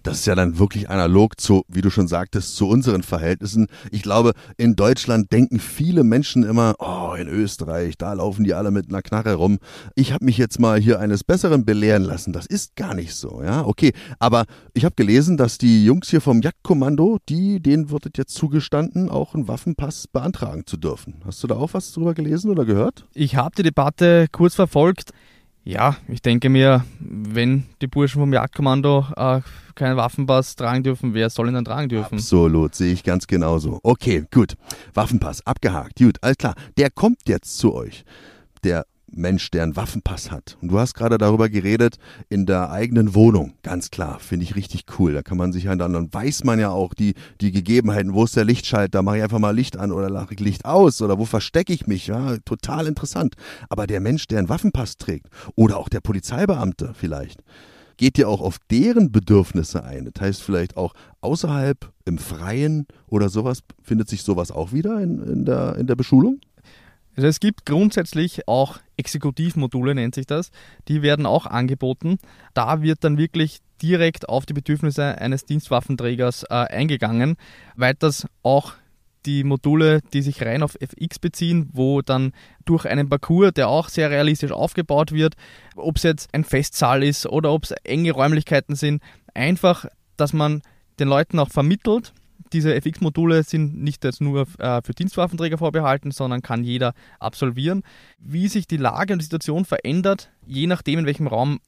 das 0.03 0.19
ist 0.19 0.25
ja 0.25 0.35
dann 0.35 0.59
wirklich 0.59 0.89
analog 0.89 1.39
zu, 1.39 1.63
wie 1.67 1.81
du 1.81 1.89
schon 1.89 2.07
sagtest, 2.07 2.55
zu 2.55 2.67
unseren 2.67 3.03
Verhältnissen. 3.03 3.67
Ich 3.91 4.01
glaube, 4.01 4.33
in 4.57 4.75
Deutschland 4.75 5.31
denken 5.31 5.59
viele 5.59 6.03
Menschen 6.03 6.43
immer, 6.43 6.75
oh, 6.79 7.13
in 7.13 7.27
Österreich, 7.27 7.97
da 7.97 8.13
laufen 8.13 8.43
die 8.43 8.53
alle 8.53 8.71
mit 8.71 8.89
einer 8.89 9.01
Knarre 9.01 9.35
rum. 9.35 9.59
Ich 9.95 10.13
habe 10.13 10.25
mich 10.25 10.37
jetzt 10.37 10.59
mal 10.59 10.79
hier 10.79 10.99
eines 10.99 11.23
Besseren 11.23 11.65
belehren 11.65 12.03
lassen. 12.03 12.33
Das 12.33 12.45
ist 12.45 12.75
gar 12.75 12.93
nicht 12.93 13.13
so, 13.15 13.41
ja, 13.43 13.65
okay. 13.65 13.93
Aber 14.19 14.45
ich 14.73 14.85
habe 14.85 14.95
gelesen, 14.95 15.37
dass 15.37 15.57
die 15.57 15.85
Jungs 15.85 16.09
hier 16.09 16.21
vom 16.21 16.41
Jagdkommando, 16.41 17.17
die, 17.27 17.59
denen 17.59 17.89
wird 17.89 18.17
jetzt 18.17 18.35
zugestanden, 18.35 19.09
auch 19.09 19.35
einen 19.35 19.47
Waffenpass 19.47 20.07
beantragen 20.07 20.65
zu 20.65 20.77
dürfen. 20.77 21.21
Hast 21.25 21.43
du 21.43 21.47
da 21.47 21.55
auch 21.55 21.73
was 21.73 21.91
drüber 21.91 22.13
gelesen 22.13 22.49
oder 22.49 22.65
gehört? 22.65 23.05
Ich 23.13 23.35
habe 23.35 23.55
die 23.55 23.63
Debatte 23.63 24.27
kurz 24.31 24.55
verfolgt. 24.55 25.11
Ja, 25.69 25.97
ich 26.07 26.23
denke 26.23 26.49
mir, 26.49 26.83
wenn 26.99 27.65
die 27.79 27.85
Burschen 27.85 28.19
vom 28.19 28.33
Jagdkommando 28.33 29.05
äh, 29.15 29.41
keinen 29.75 29.97
Waffenpass 29.97 30.55
tragen 30.55 30.81
dürfen, 30.81 31.13
wer 31.13 31.29
soll 31.29 31.47
ihn 31.47 31.53
dann 31.53 31.63
tragen 31.63 31.89
dürfen? 31.89 32.15
Absolut, 32.15 32.73
sehe 32.73 32.91
ich 32.91 33.03
ganz 33.03 33.27
genauso. 33.27 33.79
Okay, 33.83 34.25
gut. 34.33 34.55
Waffenpass, 34.95 35.45
abgehakt. 35.45 35.99
Gut, 35.99 36.17
alles 36.23 36.37
klar. 36.37 36.55
Der 36.79 36.89
kommt 36.89 37.19
jetzt 37.27 37.59
zu 37.59 37.75
euch. 37.75 38.03
Der 38.63 38.87
Mensch, 39.13 39.51
der 39.51 39.63
einen 39.63 39.75
Waffenpass 39.75 40.31
hat. 40.31 40.57
Und 40.61 40.69
du 40.69 40.79
hast 40.79 40.93
gerade 40.93 41.17
darüber 41.17 41.49
geredet, 41.49 41.97
in 42.29 42.45
der 42.45 42.71
eigenen 42.71 43.13
Wohnung. 43.15 43.53
Ganz 43.63 43.91
klar, 43.91 44.19
finde 44.19 44.45
ich 44.45 44.55
richtig 44.55 44.85
cool. 44.97 45.13
Da 45.13 45.21
kann 45.21 45.37
man 45.37 45.51
sich 45.51 45.65
ja 45.65 45.75
dann, 45.75 45.93
dann 45.93 46.13
weiß 46.13 46.43
man 46.43 46.59
ja 46.59 46.69
auch 46.69 46.93
die, 46.93 47.15
die 47.41 47.51
Gegebenheiten. 47.51 48.13
Wo 48.13 48.23
ist 48.23 48.35
der 48.35 48.45
Lichtschalter? 48.45 49.01
Mache 49.01 49.17
ich 49.17 49.23
einfach 49.23 49.39
mal 49.39 49.55
Licht 49.55 49.77
an 49.77 49.91
oder 49.91 50.09
lache 50.09 50.33
ich 50.33 50.39
Licht 50.39 50.65
aus? 50.65 51.01
Oder 51.01 51.19
wo 51.19 51.25
verstecke 51.25 51.73
ich 51.73 51.87
mich? 51.87 52.07
Ja, 52.07 52.37
total 52.45 52.87
interessant. 52.87 53.35
Aber 53.69 53.87
der 53.87 53.99
Mensch, 53.99 54.27
der 54.27 54.39
einen 54.39 54.49
Waffenpass 54.49 54.97
trägt 54.97 55.27
oder 55.55 55.77
auch 55.77 55.89
der 55.89 56.01
Polizeibeamte 56.01 56.93
vielleicht, 56.93 57.43
geht 57.99 58.17
ja 58.17 58.27
auch 58.27 58.39
auf 58.39 58.59
deren 58.71 59.11
Bedürfnisse 59.11 59.83
ein. 59.83 60.09
Das 60.11 60.21
heißt 60.21 60.41
vielleicht 60.41 60.77
auch 60.77 60.93
außerhalb, 61.19 61.91
im 62.05 62.17
Freien 62.17 62.87
oder 63.07 63.29
sowas, 63.29 63.59
findet 63.83 64.07
sich 64.07 64.23
sowas 64.23 64.51
auch 64.51 64.71
wieder 64.71 65.01
in, 65.01 65.21
in, 65.21 65.45
der, 65.45 65.75
in 65.75 65.85
der 65.85 65.95
Beschulung? 65.95 66.39
Also 67.17 67.27
es 67.27 67.41
gibt 67.41 67.65
grundsätzlich 67.65 68.47
auch 68.47 68.79
Exekutivmodule, 68.99 69.95
nennt 69.95 70.15
sich 70.15 70.27
das. 70.27 70.51
Die 70.87 71.01
werden 71.01 71.25
auch 71.25 71.45
angeboten. 71.45 72.17
Da 72.53 72.81
wird 72.81 73.03
dann 73.03 73.17
wirklich 73.17 73.59
direkt 73.81 74.29
auf 74.29 74.45
die 74.45 74.53
Bedürfnisse 74.53 75.17
eines 75.17 75.45
Dienstwaffenträgers 75.45 76.43
äh, 76.43 76.53
eingegangen. 76.53 77.37
Weiters 77.75 78.27
auch 78.43 78.73
die 79.25 79.43
Module, 79.43 80.01
die 80.13 80.21
sich 80.21 80.41
rein 80.43 80.63
auf 80.63 80.77
FX 80.79 81.19
beziehen, 81.19 81.69
wo 81.73 82.01
dann 82.01 82.33
durch 82.65 82.85
einen 82.85 83.09
Parcours, 83.09 83.53
der 83.53 83.67
auch 83.67 83.89
sehr 83.89 84.09
realistisch 84.09 84.51
aufgebaut 84.51 85.11
wird, 85.11 85.35
ob 85.75 85.97
es 85.97 86.03
jetzt 86.03 86.33
ein 86.33 86.43
Festsaal 86.43 87.03
ist 87.03 87.25
oder 87.25 87.51
ob 87.51 87.63
es 87.63 87.71
enge 87.83 88.11
Räumlichkeiten 88.11 88.75
sind, 88.75 89.01
einfach, 89.33 89.85
dass 90.17 90.33
man 90.33 90.61
den 90.99 91.07
Leuten 91.07 91.39
auch 91.39 91.49
vermittelt, 91.49 92.13
diese 92.53 92.73
FX-Module 92.75 93.43
sind 93.43 93.81
nicht 93.81 94.03
jetzt 94.03 94.21
nur 94.21 94.47
äh, 94.59 94.81
für 94.81 94.93
Dienstwaffenträger 94.93 95.57
vorbehalten, 95.57 96.11
sondern 96.11 96.41
kann 96.41 96.63
jeder 96.63 96.93
absolvieren. 97.19 97.83
Wie 98.17 98.47
sich 98.47 98.67
die 98.67 98.77
Lage 98.77 99.13
und 99.13 99.19
die 99.19 99.25
Situation 99.25 99.65
verändert, 99.65 100.31
je 100.45 100.67
nachdem, 100.67 100.99
in 100.99 101.05
welchem 101.05 101.27
Raum 101.27 101.59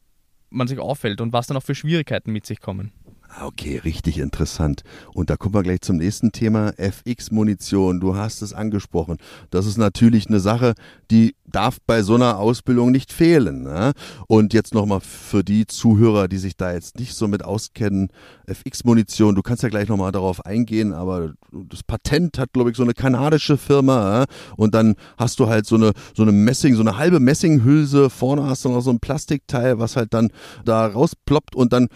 man 0.50 0.68
sich 0.68 0.80
auffällt 0.80 1.22
und 1.22 1.34
was 1.34 1.48
dann 1.48 1.58
auch 1.58 1.64
für 1.64 1.76
Schwierigkeiten 1.76 2.32
mit 2.32 2.46
sich 2.46 2.60
kommen. 2.60 2.92
Ah, 3.34 3.46
okay, 3.46 3.78
richtig 3.78 4.18
interessant. 4.18 4.84
Und 5.14 5.30
da 5.30 5.38
kommen 5.38 5.56
wir 5.56 5.64
gleich 5.64 5.80
zum 5.82 5.98
nächsten 5.98 6.34
Thema, 6.34 6.74
FX-Munition. 6.78 8.02
Du 8.02 8.18
hast 8.18 8.42
es 8.42 8.52
angesprochen. 8.52 9.18
Das 9.52 9.66
ist 9.66 9.78
natürlich 9.78 10.28
eine 10.28 10.42
Sache, 10.42 10.74
die 11.12 11.36
darf 11.46 11.78
bei 11.88 12.04
so 12.04 12.16
einer 12.16 12.40
Ausbildung 12.40 12.92
nicht 12.92 13.14
fehlen. 13.14 13.64
Ne? 13.64 13.94
Und 14.28 14.54
jetzt 14.54 14.74
nochmal 14.74 15.00
für 15.00 15.46
die 15.46 15.66
Zuhörer, 15.66 16.28
die 16.28 16.40
sich 16.40 16.58
da 16.58 16.74
jetzt 16.74 17.00
nicht 17.00 17.14
so 17.14 17.30
mit 17.30 17.46
auskennen, 17.46 18.10
FX-Munition, 18.48 19.36
du 19.36 19.42
kannst 19.42 19.64
ja 19.64 19.70
gleich 19.70 19.88
nochmal 19.88 20.12
darauf 20.12 20.46
eingehen, 20.46 20.92
aber 20.92 21.34
das 21.52 21.84
Patent 21.84 22.38
hat, 22.38 22.52
glaube 22.52 22.72
ich, 22.72 22.76
so 22.76 22.84
eine 22.84 22.94
kanadische 22.94 23.58
Firma. 23.58 24.20
Ne? 24.20 24.26
Und 24.58 24.76
dann 24.76 24.96
hast 25.18 25.40
du 25.40 25.48
halt 25.48 25.66
so 25.66 25.76
eine, 25.76 25.94
so 26.14 26.24
eine 26.24 26.34
Messing, 26.34 26.76
so 26.76 26.82
eine 26.82 26.98
halbe 26.98 27.22
Messinghülse. 27.22 28.10
Vorne 28.10 28.44
hast 28.46 28.66
du 28.66 28.70
noch 28.70 28.82
so 28.82 28.92
ein 28.92 29.00
Plastikteil, 29.00 29.80
was 29.80 29.96
halt 29.96 30.14
dann 30.14 30.32
da 30.66 30.86
rausploppt 30.86 31.56
und 31.56 31.72
dann 31.72 31.88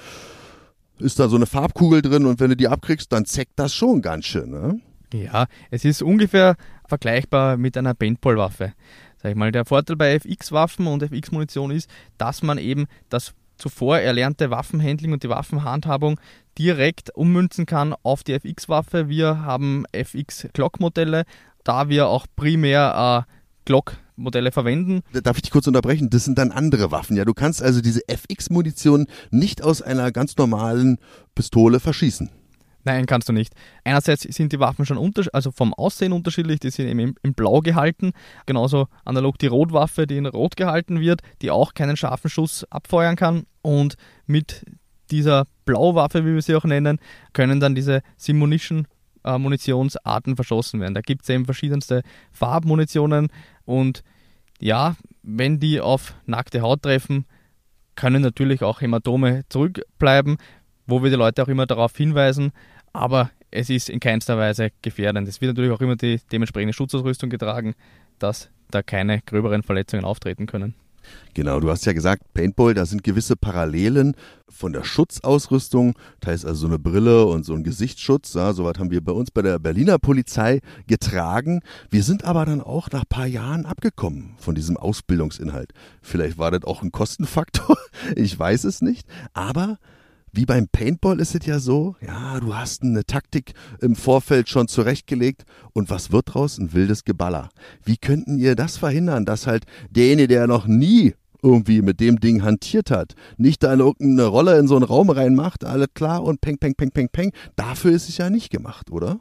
ist 1.00 1.20
da 1.20 1.28
so 1.28 1.36
eine 1.36 1.46
Farbkugel 1.46 2.02
drin 2.02 2.26
und 2.26 2.40
wenn 2.40 2.50
du 2.50 2.56
die 2.56 2.68
abkriegst, 2.68 3.12
dann 3.12 3.26
zeckt 3.26 3.54
das 3.58 3.74
schon 3.74 4.02
ganz 4.02 4.26
schön. 4.26 4.50
Ne? 4.52 4.80
Ja, 5.14 5.48
es 5.72 5.86
ist 5.86 6.02
ungefähr 6.02 6.56
vergleichbar 6.88 7.58
mit 7.58 7.78
einer 7.78 7.94
Paintball-Waffe. 7.94 8.74
Der 9.24 9.66
Vorteil 9.66 9.96
bei 9.96 10.14
FX-Waffen 10.14 10.86
und 10.86 11.02
FX-Munition 11.02 11.72
ist, 11.72 11.90
dass 12.18 12.44
man 12.44 12.60
eben 12.60 12.86
das 13.10 13.34
zuvor 13.58 13.98
erlernte 13.98 14.52
Waffenhandling 14.52 15.14
und 15.14 15.24
die 15.24 15.30
Waffenhandhabung 15.30 16.20
direkt 16.60 17.16
ummünzen 17.16 17.66
kann 17.66 17.96
auf 18.04 18.24
die 18.24 18.34
FX-Waffe. 18.34 19.10
Wir 19.10 19.42
haben 19.42 19.86
FX-Glock-Modelle, 19.92 21.24
da 21.64 21.90
wir 21.90 22.08
auch 22.08 22.28
primär 22.36 23.26
äh, 23.28 23.32
Glock 23.66 23.98
Modelle 24.16 24.52
verwenden. 24.52 25.02
Darf 25.24 25.38
ich 25.38 25.44
dich 25.44 25.52
kurz 25.52 25.68
unterbrechen? 25.68 26.10
Das 26.10 26.26
sind 26.26 26.38
dann 26.38 26.52
andere 26.52 26.92
Waffen. 26.92 27.16
Ja, 27.16 27.26
du 27.26 27.34
kannst 27.34 27.62
also 27.62 27.82
diese 27.82 28.02
FX-Munition 28.08 29.08
nicht 29.32 29.64
aus 29.64 29.82
einer 29.82 30.12
ganz 30.12 30.38
normalen 30.38 30.98
Pistole 31.36 31.80
verschießen. 31.80 32.30
Nein, 32.86 33.08
kannst 33.08 33.28
du 33.28 33.34
nicht. 33.34 33.54
Einerseits 33.84 34.22
sind 34.22 34.54
die 34.54 34.60
Waffen 34.60 34.86
schon 34.86 35.14
also 35.34 35.52
vom 35.52 35.74
Aussehen 35.74 36.14
unterschiedlich, 36.14 36.60
die 36.60 36.70
sind 36.70 36.88
eben 36.88 37.16
in 37.24 37.34
Blau 37.34 37.62
gehalten. 37.62 38.12
Genauso 38.46 38.88
analog 39.04 39.40
die 39.40 39.48
Rotwaffe, 39.48 40.06
die 40.06 40.18
in 40.18 40.28
Rot 40.28 40.56
gehalten 40.56 41.00
wird, 41.00 41.22
die 41.42 41.50
auch 41.50 41.74
keinen 41.74 41.98
scharfen 41.98 42.30
Schuss 42.30 42.64
abfeuern 42.70 43.16
kann. 43.16 43.48
Und 43.64 43.96
mit 44.28 44.64
dieser 45.10 45.48
Blauwaffe, 45.66 46.26
wie 46.26 46.36
wir 46.36 46.42
sie 46.44 46.56
auch 46.56 46.64
nennen, 46.64 47.00
können 47.34 47.60
dann 47.60 47.74
diese 47.74 48.02
Simunition 48.18 48.88
äh, 49.26 49.38
Munitionsarten 49.38 50.36
verschossen 50.36 50.80
werden. 50.80 50.94
Da 50.94 51.02
gibt 51.02 51.24
es 51.24 51.30
eben 51.30 51.46
verschiedenste 51.46 52.04
Farbmunitionen 52.32 53.28
und 53.66 54.04
ja, 54.60 54.96
wenn 55.22 55.60
die 55.60 55.82
auf 55.82 56.16
nackte 56.26 56.62
Haut 56.62 56.84
treffen, 56.84 57.26
können 57.96 58.22
natürlich 58.22 58.62
auch 58.62 58.82
Hämatome 58.82 59.44
zurückbleiben, 59.50 60.38
wo 60.86 61.04
wir 61.04 61.10
die 61.10 61.16
Leute 61.16 61.44
auch 61.44 61.48
immer 61.48 61.66
darauf 61.66 61.96
hinweisen, 61.96 62.52
aber 62.94 63.32
es 63.52 63.70
ist 63.70 63.90
in 63.90 64.00
keinster 64.00 64.38
Weise 64.38 64.70
gefährdend. 64.82 65.28
Es 65.28 65.42
wird 65.42 65.56
natürlich 65.56 65.72
auch 65.72 65.82
immer 65.82 65.96
die 65.96 66.20
dementsprechende 66.32 66.74
Schutzausrüstung 66.74 67.30
getragen, 67.30 67.74
dass 68.20 68.50
da 68.70 68.82
keine 68.82 69.22
gröberen 69.22 69.64
Verletzungen 69.64 70.06
auftreten 70.06 70.46
können. 70.46 70.76
Genau, 71.34 71.60
du 71.60 71.70
hast 71.70 71.86
ja 71.86 71.94
gesagt, 71.94 72.34
Paintball, 72.34 72.74
da 72.74 72.86
sind 72.86 73.04
gewisse 73.04 73.36
Parallelen 73.36 74.16
von 74.48 74.72
der 74.72 74.84
Schutzausrüstung, 74.84 75.98
teils 76.22 76.46
also 76.46 76.62
so 76.62 76.68
eine 76.68 76.80
Brille 76.80 77.26
und 77.26 77.46
so 77.46 77.54
ein 77.54 77.64
Gesichtsschutz. 77.64 78.34
Ja, 78.34 78.54
Soweit 78.54 78.80
haben 78.80 78.92
wir 78.92 79.04
bei 79.04 79.12
uns 79.12 79.32
bei 79.32 79.42
der 79.42 79.60
Berliner 79.60 80.00
Polizei 80.00 80.62
getragen. 80.88 81.62
Wir 81.90 82.04
sind 82.04 82.24
aber 82.24 82.46
dann 82.46 82.62
auch 82.62 82.90
nach 82.92 83.04
paar 83.08 83.28
Jahren 83.28 83.66
abgekommen 83.66 84.36
von 84.38 84.56
diesem 84.56 84.78
Ausbildungsinhalt. 84.78 85.74
Vielleicht 86.02 86.38
war 86.38 86.52
das 86.52 86.64
auch 86.64 86.82
ein 86.82 86.92
Kostenfaktor, 86.92 87.78
ich 88.16 88.38
weiß 88.38 88.64
es 88.64 88.82
nicht. 88.82 89.06
Aber 89.34 89.78
wie 90.36 90.46
beim 90.46 90.68
Paintball 90.68 91.20
ist 91.20 91.34
es 91.34 91.46
ja 91.46 91.60
so, 91.60 91.96
ja, 92.06 92.40
du 92.40 92.56
hast 92.56 92.84
eine 92.84 93.06
Taktik 93.06 93.54
im 93.82 93.96
Vorfeld 93.96 94.50
schon 94.50 94.68
zurechtgelegt 94.68 95.46
und 95.74 95.90
was 95.90 96.12
wird 96.12 96.34
draus? 96.34 96.58
Ein 96.58 96.74
wildes 96.74 97.06
Geballer. 97.06 97.50
Wie 97.84 97.98
könnten 97.98 98.38
ihr 98.38 98.56
das 98.56 98.78
verhindern, 98.78 99.26
dass 99.26 99.48
halt 99.48 99.66
derjenige, 99.90 100.28
der 100.28 100.48
noch 100.48 100.68
nie 100.68 101.14
irgendwie 101.42 101.82
mit 101.82 102.00
dem 102.00 102.20
Ding 102.20 102.44
hantiert 102.44 102.92
hat, 102.92 103.16
nicht 103.38 103.64
da 103.64 103.74
in 103.74 103.80
irgendeine 103.80 104.26
Rolle 104.26 104.60
in 104.60 104.68
so 104.68 104.76
einen 104.76 104.84
Raum 104.84 105.10
reinmacht, 105.10 105.64
alles 105.64 105.88
klar 105.94 106.24
und 106.24 106.42
peng, 106.42 106.58
peng, 106.58 106.76
peng, 106.76 106.92
peng, 106.92 107.10
peng. 107.10 107.32
Dafür 107.56 107.92
ist 107.92 108.10
es 108.10 108.18
ja 108.18 108.30
nicht 108.30 108.50
gemacht, 108.50 108.92
oder? 108.92 109.20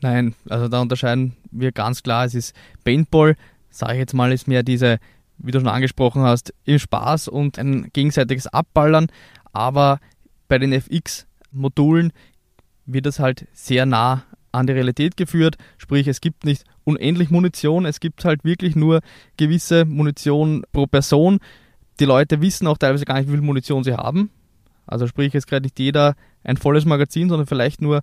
Nein, 0.00 0.34
also 0.48 0.68
da 0.68 0.80
unterscheiden 0.80 1.36
wir 1.50 1.72
ganz 1.72 2.02
klar, 2.02 2.24
es 2.24 2.34
ist 2.34 2.54
Paintball, 2.84 3.36
sage 3.68 3.94
ich 3.94 3.98
jetzt 3.98 4.14
mal, 4.14 4.32
ist 4.32 4.48
mehr 4.48 4.62
diese, 4.62 4.98
wie 5.36 5.50
du 5.50 5.58
schon 5.58 5.68
angesprochen 5.68 6.22
hast, 6.22 6.54
im 6.64 6.78
Spaß 6.78 7.28
und 7.28 7.58
ein 7.58 7.90
gegenseitiges 7.92 8.46
Abballern, 8.46 9.08
aber 9.52 9.98
bei 10.50 10.58
den 10.58 10.72
FX-Modulen 10.72 12.12
wird 12.84 13.06
es 13.06 13.20
halt 13.20 13.46
sehr 13.52 13.86
nah 13.86 14.24
an 14.52 14.66
die 14.66 14.72
Realität 14.72 15.16
geführt. 15.16 15.56
Sprich, 15.78 16.08
es 16.08 16.20
gibt 16.20 16.44
nicht 16.44 16.64
unendlich 16.82 17.30
Munition, 17.30 17.86
es 17.86 18.00
gibt 18.00 18.24
halt 18.24 18.44
wirklich 18.44 18.74
nur 18.74 19.00
gewisse 19.36 19.84
Munition 19.84 20.64
pro 20.72 20.86
Person. 20.86 21.38
Die 22.00 22.04
Leute 22.04 22.42
wissen 22.42 22.66
auch 22.66 22.78
teilweise 22.78 23.04
gar 23.04 23.18
nicht, 23.18 23.28
wie 23.28 23.34
viel 23.34 23.42
Munition 23.42 23.84
sie 23.84 23.94
haben. 23.94 24.30
Also 24.86 25.06
sprich, 25.06 25.32
es 25.36 25.46
kriegt 25.46 25.62
nicht 25.62 25.78
jeder 25.78 26.16
ein 26.42 26.56
volles 26.56 26.84
Magazin, 26.84 27.28
sondern 27.28 27.46
vielleicht 27.46 27.80
nur 27.80 28.02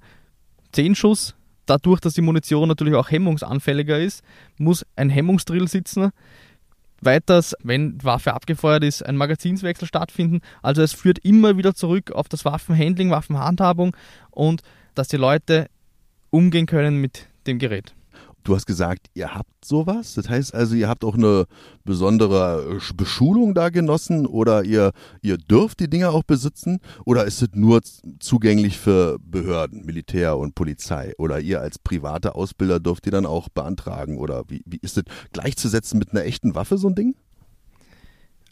10 0.72 0.96
Schuss. 0.96 1.36
Dadurch, 1.66 2.00
dass 2.00 2.14
die 2.14 2.22
Munition 2.22 2.70
natürlich 2.70 2.96
auch 2.96 3.12
hemmungsanfälliger 3.12 4.00
ist, 4.00 4.24
muss 4.58 4.86
ein 4.96 5.10
Hemmungsdrill 5.10 5.68
sitzen. 5.68 6.12
Weiters, 7.02 7.56
wenn 7.64 8.04
Waffe 8.04 8.34
abgefeuert 8.34 8.84
ist, 8.84 9.06
ein 9.06 9.18
Magazinswechsel 9.18 9.88
stattfinden. 9.88 10.42
Also 10.62 10.82
es 10.82 10.94
führt 10.94 11.20
immer 11.20 11.58
wieder 11.58 11.76
zurück 11.76 12.12
auf 12.12 12.28
das 12.28 12.46
Waffenhandling, 12.46 13.12
Waffenhandhabung 13.12 13.96
und 14.32 14.62
dass 14.96 15.08
die 15.08 15.18
Leute 15.18 15.68
umgehen 16.30 16.66
können 16.66 16.98
mit 16.98 17.28
dem 17.46 17.60
Gerät. 17.60 17.97
Du 18.48 18.56
hast 18.56 18.66
gesagt, 18.66 19.08
ihr 19.14 19.36
habt 19.36 19.66
sowas. 19.66 20.14
Das 20.14 20.30
heißt 20.30 20.56
also, 20.56 20.74
ihr 20.74 20.88
habt 20.88 21.04
auch 21.04 21.16
eine 21.16 21.48
besondere 21.84 22.78
äh, 22.78 22.94
Beschulung 22.94 23.54
da 23.54 23.68
genossen 23.68 24.26
oder 24.26 24.64
ihr, 24.64 24.94
ihr 25.22 25.38
dürft 25.38 25.82
die 25.82 25.90
Dinger 25.90 26.12
auch 26.12 26.24
besitzen 26.24 26.80
oder 27.04 27.26
ist 27.26 27.42
es 27.42 27.50
nur 27.52 27.82
zugänglich 28.20 28.78
für 28.78 29.18
Behörden, 29.20 29.86
Militär 29.86 30.38
und 30.38 30.56
Polizei 30.56 31.12
oder 31.18 31.42
ihr 31.42 31.60
als 31.60 31.78
private 31.78 32.36
Ausbilder 32.36 32.80
dürft 32.80 33.06
ihr 33.06 33.12
dann 33.12 33.26
auch 33.26 33.50
beantragen 33.50 34.18
oder 34.18 34.46
wie, 34.48 34.62
wie 34.66 34.80
ist 34.82 34.98
es 34.98 35.04
gleichzusetzen 35.34 36.00
mit 36.00 36.12
einer 36.12 36.24
echten 36.24 36.56
Waffe 36.56 36.78
so 36.78 36.88
ein 36.88 36.96
Ding? 36.96 37.16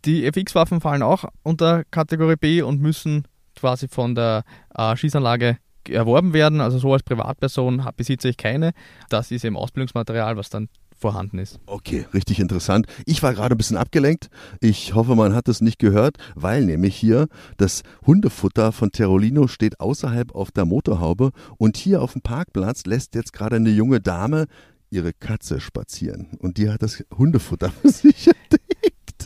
Die 0.03 0.25
FX-Waffen 0.25 0.81
fallen 0.81 1.03
auch 1.03 1.23
unter 1.41 1.85
Kategorie 1.85 2.35
B 2.35 2.61
und 2.61 2.81
müssen 2.81 3.29
quasi 3.55 3.87
von 3.87 4.13
der 4.13 4.43
äh, 4.75 4.97
Schießanlage 4.97 5.57
erworben 5.89 6.33
werden. 6.33 6.61
Also 6.61 6.77
so 6.77 6.93
als 6.93 7.03
Privatperson 7.03 7.85
besitze 7.97 8.29
ich 8.29 8.37
keine. 8.37 8.71
Das 9.09 9.31
ist 9.31 9.45
eben 9.45 9.57
Ausbildungsmaterial, 9.57 10.37
was 10.37 10.49
dann 10.49 10.69
vorhanden 10.97 11.39
ist. 11.39 11.59
Okay, 11.65 12.05
richtig 12.13 12.39
interessant. 12.39 12.87
Ich 13.05 13.21
war 13.21 13.33
gerade 13.33 13.55
ein 13.55 13.57
bisschen 13.57 13.77
abgelenkt. 13.77 14.29
Ich 14.61 14.95
hoffe, 14.95 15.15
man 15.15 15.35
hat 15.35 15.47
es 15.47 15.61
nicht 15.61 15.77
gehört, 15.79 16.17
weil 16.35 16.65
nämlich 16.65 16.95
hier 16.95 17.27
das 17.57 17.83
Hundefutter 18.05 18.71
von 18.71 18.91
Terolino 18.91 19.47
steht 19.47 19.79
außerhalb 19.79 20.33
auf 20.33 20.51
der 20.51 20.65
Motorhaube 20.65 21.31
und 21.57 21.77
hier 21.77 22.01
auf 22.01 22.13
dem 22.13 22.21
Parkplatz 22.21 22.85
lässt 22.85 23.15
jetzt 23.15 23.33
gerade 23.33 23.57
eine 23.57 23.69
junge 23.69 23.99
Dame 23.99 24.45
ihre 24.89 25.13
Katze 25.13 25.59
spazieren 25.59 26.37
und 26.39 26.57
die 26.57 26.69
hat 26.69 26.81
das 26.81 27.03
Hundefutter 27.15 27.69
für 27.81 27.89
sich 27.89 28.27
entdeckt. 28.27 28.64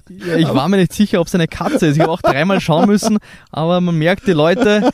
Ja, 0.10 0.36
ich 0.36 0.48
war 0.48 0.68
mir 0.68 0.78
nicht 0.78 0.94
sicher, 0.94 1.22
ob 1.22 1.28
es 1.28 1.36
eine 1.36 1.48
Katze 1.48 1.88
ist. 1.88 1.96
Ich 1.96 2.02
habe 2.02 2.12
auch 2.12 2.22
dreimal 2.22 2.60
schauen 2.60 2.88
müssen, 2.88 3.18
aber 3.52 3.80
man 3.80 3.96
merkt, 3.96 4.28
die 4.28 4.32
Leute 4.32 4.90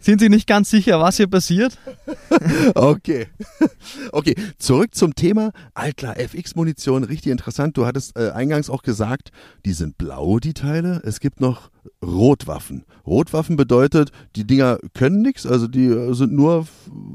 sind 0.00 0.20
sich 0.20 0.28
nicht 0.28 0.46
ganz 0.46 0.70
sicher, 0.70 1.00
was 1.00 1.16
hier 1.16 1.28
passiert. 1.28 1.78
Okay. 2.74 3.26
Okay, 4.12 4.34
zurück 4.58 4.94
zum 4.94 5.14
Thema. 5.14 5.52
Altklar, 5.74 6.18
FX-Munition, 6.18 7.04
richtig 7.04 7.32
interessant. 7.32 7.76
Du 7.76 7.86
hattest 7.86 8.16
äh, 8.16 8.30
eingangs 8.30 8.70
auch 8.70 8.82
gesagt, 8.82 9.30
die 9.64 9.72
sind 9.72 9.98
blau, 9.98 10.38
die 10.38 10.54
Teile. 10.54 11.00
Es 11.04 11.20
gibt 11.20 11.40
noch 11.40 11.70
Rotwaffen. 12.04 12.84
Rotwaffen 13.06 13.56
bedeutet, 13.56 14.10
die 14.36 14.46
Dinger 14.46 14.78
können 14.94 15.22
nichts, 15.22 15.46
also 15.46 15.66
die 15.68 15.86
äh, 15.86 16.12
sind 16.14 16.32
nur, 16.32 16.66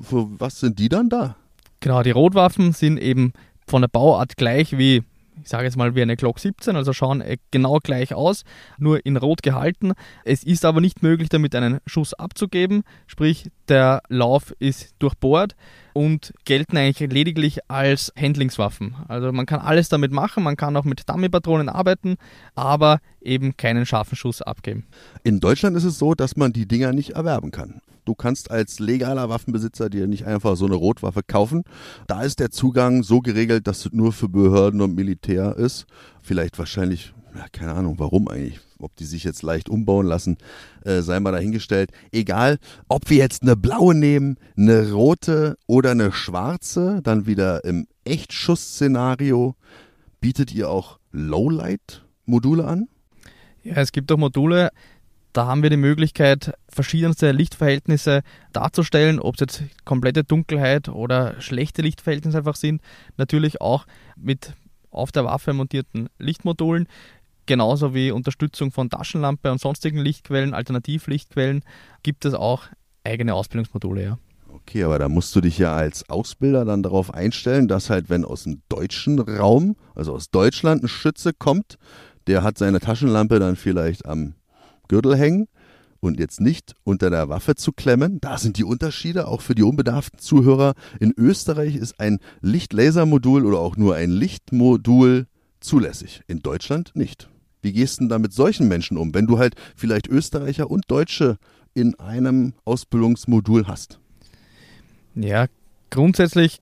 für 0.01 0.27
was 0.39 0.60
sind 0.60 0.79
die 0.79 0.89
dann 0.89 1.10
da? 1.10 1.36
Genau, 1.79 2.01
die 2.01 2.12
Rotwaffen 2.12 2.73
sind 2.73 2.97
eben 2.97 3.34
von 3.67 3.81
der 3.81 3.89
Bauart 3.89 4.38
gleich 4.38 4.77
wie 4.77 5.03
ich 5.41 5.50
sage 5.50 5.65
jetzt 5.65 5.78
mal 5.78 5.95
wie 5.95 6.02
eine 6.02 6.15
Glock 6.15 6.39
17, 6.39 6.76
also 6.76 6.93
schauen 6.93 7.21
äh, 7.21 7.38
genau 7.52 7.80
gleich 7.80 8.13
aus, 8.13 8.43
nur 8.78 9.06
in 9.06 9.17
Rot 9.17 9.43
gehalten. 9.43 9.93
Es 10.24 10.43
ist 10.43 10.65
aber 10.65 10.82
nicht 10.82 11.04
möglich, 11.04 11.30
damit 11.30 11.56
einen 11.56 11.80
Schuss 11.86 12.13
abzugeben, 12.13 12.84
sprich 13.08 13.50
der 13.67 14.02
Lauf 14.10 14.54
ist 14.60 14.95
durchbohrt 15.00 15.56
und 15.95 16.34
gelten 16.43 16.75
eigentlich 16.75 17.10
lediglich 17.10 17.71
als 17.71 18.12
Handlingswaffen. 18.19 18.95
Also 19.08 19.31
man 19.31 19.45
kann 19.45 19.62
alles 19.62 19.88
damit 19.88 20.12
machen, 20.12 20.43
man 20.43 20.58
kann 20.58 20.75
auch 20.75 20.84
mit 20.84 21.10
Dummy-Patronen 21.10 21.69
arbeiten, 21.69 22.17
aber 22.53 22.99
eben 23.21 23.55
keinen 23.55 23.86
scharfen 23.86 24.17
Schuss 24.17 24.41
abgeben. 24.41 24.86
In 25.23 25.39
Deutschland 25.39 25.77
ist 25.77 25.86
es 25.86 25.97
so, 25.97 26.13
dass 26.13 26.36
man 26.36 26.51
die 26.51 26.67
Dinger 26.67 26.91
nicht 26.91 27.12
erwerben 27.12 27.51
kann. 27.51 27.79
Du 28.03 28.13
kannst 28.13 28.51
als 28.51 28.79
legaler 28.79 29.29
Waffenbesitzer 29.29 29.89
dir 29.89 30.05
nicht 30.05 30.25
einfach 30.25 30.58
so 30.58 30.65
eine 30.65 30.75
Rotwaffe 30.75 31.21
kaufen. 31.25 31.63
Da 32.08 32.23
ist 32.23 32.41
der 32.41 32.51
Zugang 32.51 33.01
so 33.01 33.21
geregelt, 33.21 33.65
dass 33.65 33.86
es 33.86 33.93
nur 33.93 34.12
für 34.12 34.27
Behörden 34.27 34.81
und 34.81 34.95
Militär 34.95 35.55
ist. 35.55 35.86
Vielleicht 36.21 36.60
wahrscheinlich, 36.60 37.13
ja, 37.36 37.45
keine 37.52 37.74
Ahnung, 37.74 38.00
warum 38.00 38.28
eigentlich. 38.28 38.60
Ob 38.80 38.95
die 38.95 39.06
sich 39.06 39.24
jetzt 39.24 39.41
leicht 39.41 39.69
umbauen 39.69 40.06
lassen, 40.06 40.38
äh, 40.84 41.02
sei 41.02 41.19
mal 41.19 41.32
dahingestellt. 41.32 41.91
Egal, 42.12 42.60
ob 42.88 43.10
wir 43.10 43.17
jetzt 43.17 43.41
eine 43.41 43.56
blaue 43.56 43.95
nehmen, 43.95 44.38
eine 44.58 44.91
rote 44.91 45.58
oder 45.65 45.91
eine 45.91 46.12
schwarze, 46.12 47.02
dann 47.04 47.26
wieder 47.26 47.63
im 47.63 47.88
Echtschuss-Szenario. 48.04 49.56
Bietet 50.19 50.54
ihr 50.54 50.69
auch 50.69 51.00
Lowlight-Module 51.12 52.65
an? 52.65 52.88
Ja, 53.63 53.76
es 53.78 53.91
gibt 53.91 54.12
auch 54.12 54.17
Module, 54.17 54.71
da 55.36 55.48
haben 55.48 55.63
wir 55.63 55.69
die 55.69 55.78
Möglichkeit, 55.78 56.54
verschiedenste 56.69 57.32
Lichtverhältnisse 57.32 58.21
darzustellen, 58.54 59.19
ob 59.19 59.36
es 59.36 59.41
jetzt 59.41 59.63
komplette 59.84 60.24
Dunkelheit 60.24 60.88
oder 60.88 61.41
schlechte 61.41 61.82
Lichtverhältnisse 61.82 62.38
einfach 62.38 62.56
sind. 62.56 62.82
Natürlich 63.17 63.60
auch 63.60 63.86
mit 64.15 64.54
auf 64.91 65.12
der 65.12 65.26
Waffe 65.26 65.52
montierten 65.54 66.08
Lichtmodulen, 66.17 66.88
genauso 67.45 67.93
wie 67.93 68.12
Unterstützung 68.12 68.71
von 68.71 68.89
Taschenlampe 68.89 69.51
und 69.51 69.62
sonstigen 69.62 69.99
Lichtquellen, 69.99 70.53
Alternativlichtquellen, 70.53 71.63
gibt 72.03 72.25
es 72.25 72.34
auch 72.34 72.63
eigene 73.03 73.34
Ausbildungsmodule, 73.34 74.03
ja. 74.03 74.17
Okay, 74.67 74.84
aber 74.84 74.97
da 74.97 75.10
musst 75.10 75.36
du 75.36 75.41
dich 75.41 75.60
ja 75.60 75.75
als 75.75 76.10
Ausbilder 76.10 76.65
dann 76.65 76.81
darauf 76.81 77.13
einstellen, 77.13 77.67
dass 77.67 77.89
halt, 77.89 78.10
wenn 78.10 78.25
aus 78.25 78.43
dem 78.43 78.62
deutschen 78.67 79.19
Raum, 79.19 79.75
also 79.93 80.13
aus 80.13 80.31
Deutschland, 80.31 80.84
ein 80.84 80.88
Schütze 80.88 81.34
kommt, 81.34 81.77
der 82.27 82.41
hat 82.41 82.58
seine 82.58 82.79
Taschenlampe 82.79 83.39
dann 83.39 83.58
vielleicht 83.58 84.05
am 84.05 84.34
Gürtel 84.88 85.15
hängen 85.15 85.47
und 85.99 86.19
jetzt 86.19 86.41
nicht 86.41 86.73
unter 86.84 87.10
der 87.10 87.29
Waffe 87.29 87.55
zu 87.55 87.73
klemmen. 87.73 88.19
Da 88.21 88.38
sind 88.38 88.58
die 88.58 88.63
Unterschiede, 88.63 89.27
auch 89.27 89.41
für 89.41 89.55
die 89.55 89.63
unbedarften 89.63 90.19
Zuhörer. 90.19 90.73
In 90.99 91.13
Österreich 91.15 91.75
ist 91.75 91.99
ein 91.99 92.19
Lichtlasermodul 92.41 93.45
oder 93.45 93.60
auch 93.60 93.77
nur 93.77 93.95
ein 93.95 94.10
Lichtmodul 94.10 95.27
zulässig, 95.60 96.21
in 96.27 96.41
Deutschland 96.41 96.91
nicht. 96.95 97.29
Wie 97.65 97.73
gehst 97.73 97.99
du 97.99 98.08
da 98.08 98.19
mit 98.19 98.32
solchen 98.32 98.67
Menschen 98.67 98.95
um, 98.95 99.15
wenn 99.15 99.25
du 99.25 99.39
halt 99.39 99.56
vielleicht 99.75 100.08
Österreicher 100.08 100.69
und 100.69 100.84
Deutsche 100.88 101.39
in 101.73 101.99
einem 101.99 102.54
Ausbildungsmodul 102.63 103.65
hast? 103.65 103.99
Ja, 105.15 105.47
grundsätzlich, 105.89 106.60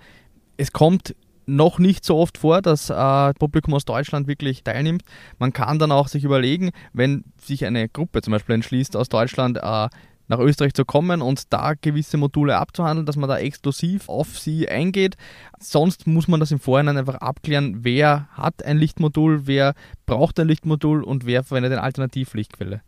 es 0.55 0.71
kommt 0.71 1.13
noch 1.45 1.77
nicht 1.77 2.05
so 2.05 2.15
oft 2.15 2.37
vor, 2.37 2.61
dass 2.61 2.89
äh, 2.89 3.33
Publikum 3.33 3.73
aus 3.73 3.83
Deutschland 3.83 4.29
wirklich 4.29 4.63
teilnimmt. 4.63 5.03
Man 5.39 5.51
kann 5.51 5.77
dann 5.77 5.91
auch 5.91 6.07
sich 6.07 6.23
überlegen, 6.23 6.71
wenn 6.93 7.25
sich 7.37 7.65
eine 7.65 7.89
Gruppe 7.89 8.21
zum 8.21 8.31
Beispiel 8.31 8.55
entschließt, 8.55 8.95
aus 8.95 9.09
Deutschland 9.09 9.57
äh, 9.61 9.89
nach 10.27 10.39
Österreich 10.39 10.73
zu 10.73 10.86
kommen 10.86 11.21
und 11.21 11.53
da 11.53 11.73
gewisse 11.73 12.17
Module 12.17 12.57
abzuhandeln, 12.57 13.05
dass 13.05 13.15
man 13.15 13.29
da 13.29 13.38
exklusiv 13.38 14.09
auf 14.09 14.39
sie 14.39 14.67
eingeht. 14.67 15.15
Sonst 15.59 16.07
muss 16.07 16.27
man 16.27 16.39
das 16.39 16.51
im 16.51 16.59
Vorhinein 16.59 16.97
einfach 16.97 17.15
abklären, 17.15 17.83
wer 17.83 18.27
hat 18.31 18.63
ein 18.63 18.77
Lichtmodul, 18.77 19.47
wer 19.47 19.73
braucht 20.05 20.39
ein 20.39 20.47
Lichtmodul 20.47 21.03
und 21.03 21.25
wer 21.25 21.43
verwendet 21.43 21.73
eine 21.73 21.83
Alternativlichtquelle. 21.83 22.81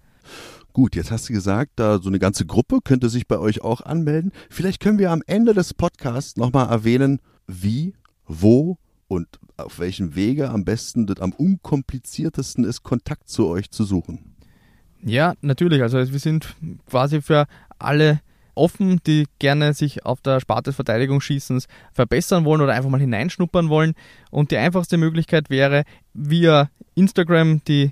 Gut, 0.73 0.95
jetzt 0.95 1.11
hast 1.11 1.29
du 1.29 1.33
gesagt, 1.33 1.71
da 1.77 1.99
so 1.99 2.09
eine 2.09 2.19
ganze 2.19 2.45
Gruppe 2.45 2.79
könnte 2.83 3.09
sich 3.09 3.27
bei 3.27 3.39
euch 3.39 3.61
auch 3.61 3.81
anmelden. 3.81 4.31
Vielleicht 4.49 4.81
können 4.81 4.99
wir 4.99 5.11
am 5.11 5.23
Ende 5.25 5.53
des 5.53 5.73
Podcasts 5.73 6.35
nochmal 6.35 6.69
erwähnen, 6.69 7.21
wie 7.47 7.93
wo 8.27 8.77
und 9.07 9.27
auf 9.57 9.79
welchem 9.79 10.15
Wege 10.15 10.49
am 10.49 10.65
besten, 10.65 11.07
am 11.19 11.31
unkompliziertesten 11.31 12.65
ist, 12.65 12.83
Kontakt 12.83 13.29
zu 13.29 13.47
euch 13.47 13.71
zu 13.71 13.83
suchen. 13.85 14.34
Ja, 15.05 15.35
natürlich. 15.41 15.81
Also 15.81 15.97
wir 15.97 16.19
sind 16.19 16.55
quasi 16.89 17.21
für 17.21 17.45
alle 17.77 18.21
offen, 18.55 18.99
die 19.05 19.27
gerne 19.37 19.73
sich 19.73 20.05
auf 20.05 20.19
der 20.21 20.39
Sparte 20.39 20.69
des 20.69 20.75
Verteidigungsschießens 20.75 21.67
verbessern 21.93 22.43
wollen 22.43 22.61
oder 22.61 22.73
einfach 22.73 22.89
mal 22.89 22.99
hineinschnuppern 22.99 23.69
wollen. 23.69 23.93
Und 24.31 24.49
die 24.49 24.57
einfachste 24.57 24.97
Möglichkeit 24.97 25.49
wäre, 25.49 25.83
via 26.13 26.69
Instagram 26.95 27.61
die 27.67 27.91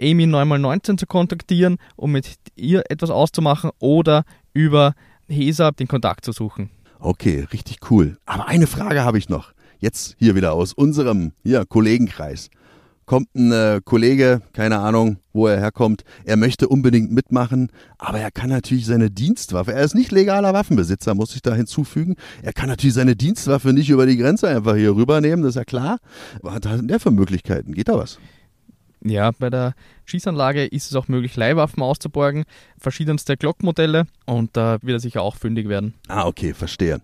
Amy 0.00 0.24
9x19 0.24 0.96
zu 0.96 1.06
kontaktieren, 1.06 1.76
um 1.96 2.12
mit 2.12 2.36
ihr 2.56 2.82
etwas 2.88 3.10
auszumachen 3.10 3.70
oder 3.78 4.24
über 4.54 4.94
HESA 5.28 5.70
den 5.72 5.86
Kontakt 5.86 6.24
zu 6.24 6.32
suchen. 6.32 6.70
Okay, 6.98 7.46
richtig 7.52 7.90
cool. 7.90 8.16
Aber 8.24 8.48
eine 8.48 8.66
Frage 8.66 9.04
habe 9.04 9.18
ich 9.18 9.28
noch 9.28 9.52
jetzt 9.80 10.16
hier 10.18 10.34
wieder 10.34 10.54
aus 10.54 10.72
unserem 10.72 11.32
ja, 11.42 11.64
Kollegenkreis. 11.66 12.48
Kommt 13.06 13.34
ein 13.34 13.52
äh, 13.52 13.80
Kollege, 13.84 14.40
keine 14.52 14.78
Ahnung, 14.78 15.18
wo 15.32 15.46
er 15.46 15.58
herkommt, 15.58 16.04
er 16.24 16.36
möchte 16.36 16.68
unbedingt 16.68 17.12
mitmachen, 17.12 17.70
aber 17.98 18.20
er 18.20 18.30
kann 18.30 18.48
natürlich 18.48 18.86
seine 18.86 19.10
Dienstwaffe, 19.10 19.72
er 19.72 19.82
ist 19.82 19.94
nicht 19.94 20.12
legaler 20.12 20.54
Waffenbesitzer, 20.54 21.14
muss 21.14 21.34
ich 21.34 21.42
da 21.42 21.54
hinzufügen, 21.54 22.16
er 22.42 22.52
kann 22.52 22.68
natürlich 22.68 22.94
seine 22.94 23.16
Dienstwaffe 23.16 23.72
nicht 23.72 23.90
über 23.90 24.06
die 24.06 24.16
Grenze 24.16 24.48
einfach 24.48 24.76
hier 24.76 24.94
rübernehmen, 24.94 25.42
das 25.42 25.50
ist 25.50 25.56
ja 25.56 25.64
klar. 25.64 25.98
Was 26.40 26.54
hat 26.54 26.64
denn 26.64 26.88
der 26.88 27.00
für 27.00 27.10
Möglichkeiten? 27.10 27.74
Geht 27.74 27.88
da 27.88 27.98
was? 27.98 28.18
Ja, 29.06 29.32
bei 29.32 29.50
der 29.50 29.74
Schießanlage 30.06 30.64
ist 30.64 30.90
es 30.90 30.96
auch 30.96 31.08
möglich, 31.08 31.36
Leihwaffen 31.36 31.82
auszuborgen, 31.82 32.44
verschiedenste 32.78 33.36
Glockmodelle 33.36 34.06
und 34.24 34.56
da 34.56 34.78
wird 34.80 34.96
er 34.96 35.00
sicher 35.00 35.20
auch 35.20 35.36
fündig 35.36 35.68
werden. 35.68 35.92
Ah, 36.08 36.26
okay, 36.26 36.54
verstehe. 36.54 37.02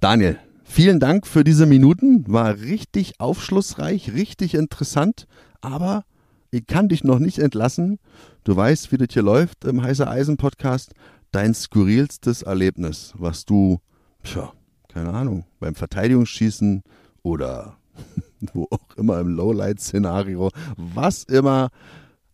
Daniel, 0.00 0.40
Vielen 0.68 1.00
Dank 1.00 1.26
für 1.26 1.42
diese 1.42 1.64
Minuten. 1.64 2.24
War 2.30 2.58
richtig 2.58 3.18
aufschlussreich, 3.18 4.12
richtig 4.12 4.54
interessant. 4.54 5.26
Aber 5.62 6.04
ich 6.50 6.66
kann 6.66 6.88
dich 6.88 7.02
noch 7.02 7.18
nicht 7.18 7.38
entlassen. 7.38 7.98
Du 8.44 8.54
weißt, 8.54 8.92
wie 8.92 8.98
das 8.98 9.08
hier 9.10 9.22
läuft 9.22 9.64
im 9.64 9.82
Heißer 9.82 10.10
Eisen 10.10 10.36
Podcast. 10.36 10.92
Dein 11.32 11.54
skurrilstes 11.54 12.42
Erlebnis, 12.42 13.14
was 13.16 13.46
du, 13.46 13.80
tja, 14.22 14.52
keine 14.88 15.14
Ahnung, 15.14 15.46
beim 15.60 15.74
Verteidigungsschießen 15.74 16.82
oder 17.22 17.78
wo 18.52 18.66
auch 18.70 18.96
immer 18.96 19.18
im 19.20 19.28
Lowlight-Szenario, 19.28 20.50
was 20.76 21.24
immer, 21.24 21.70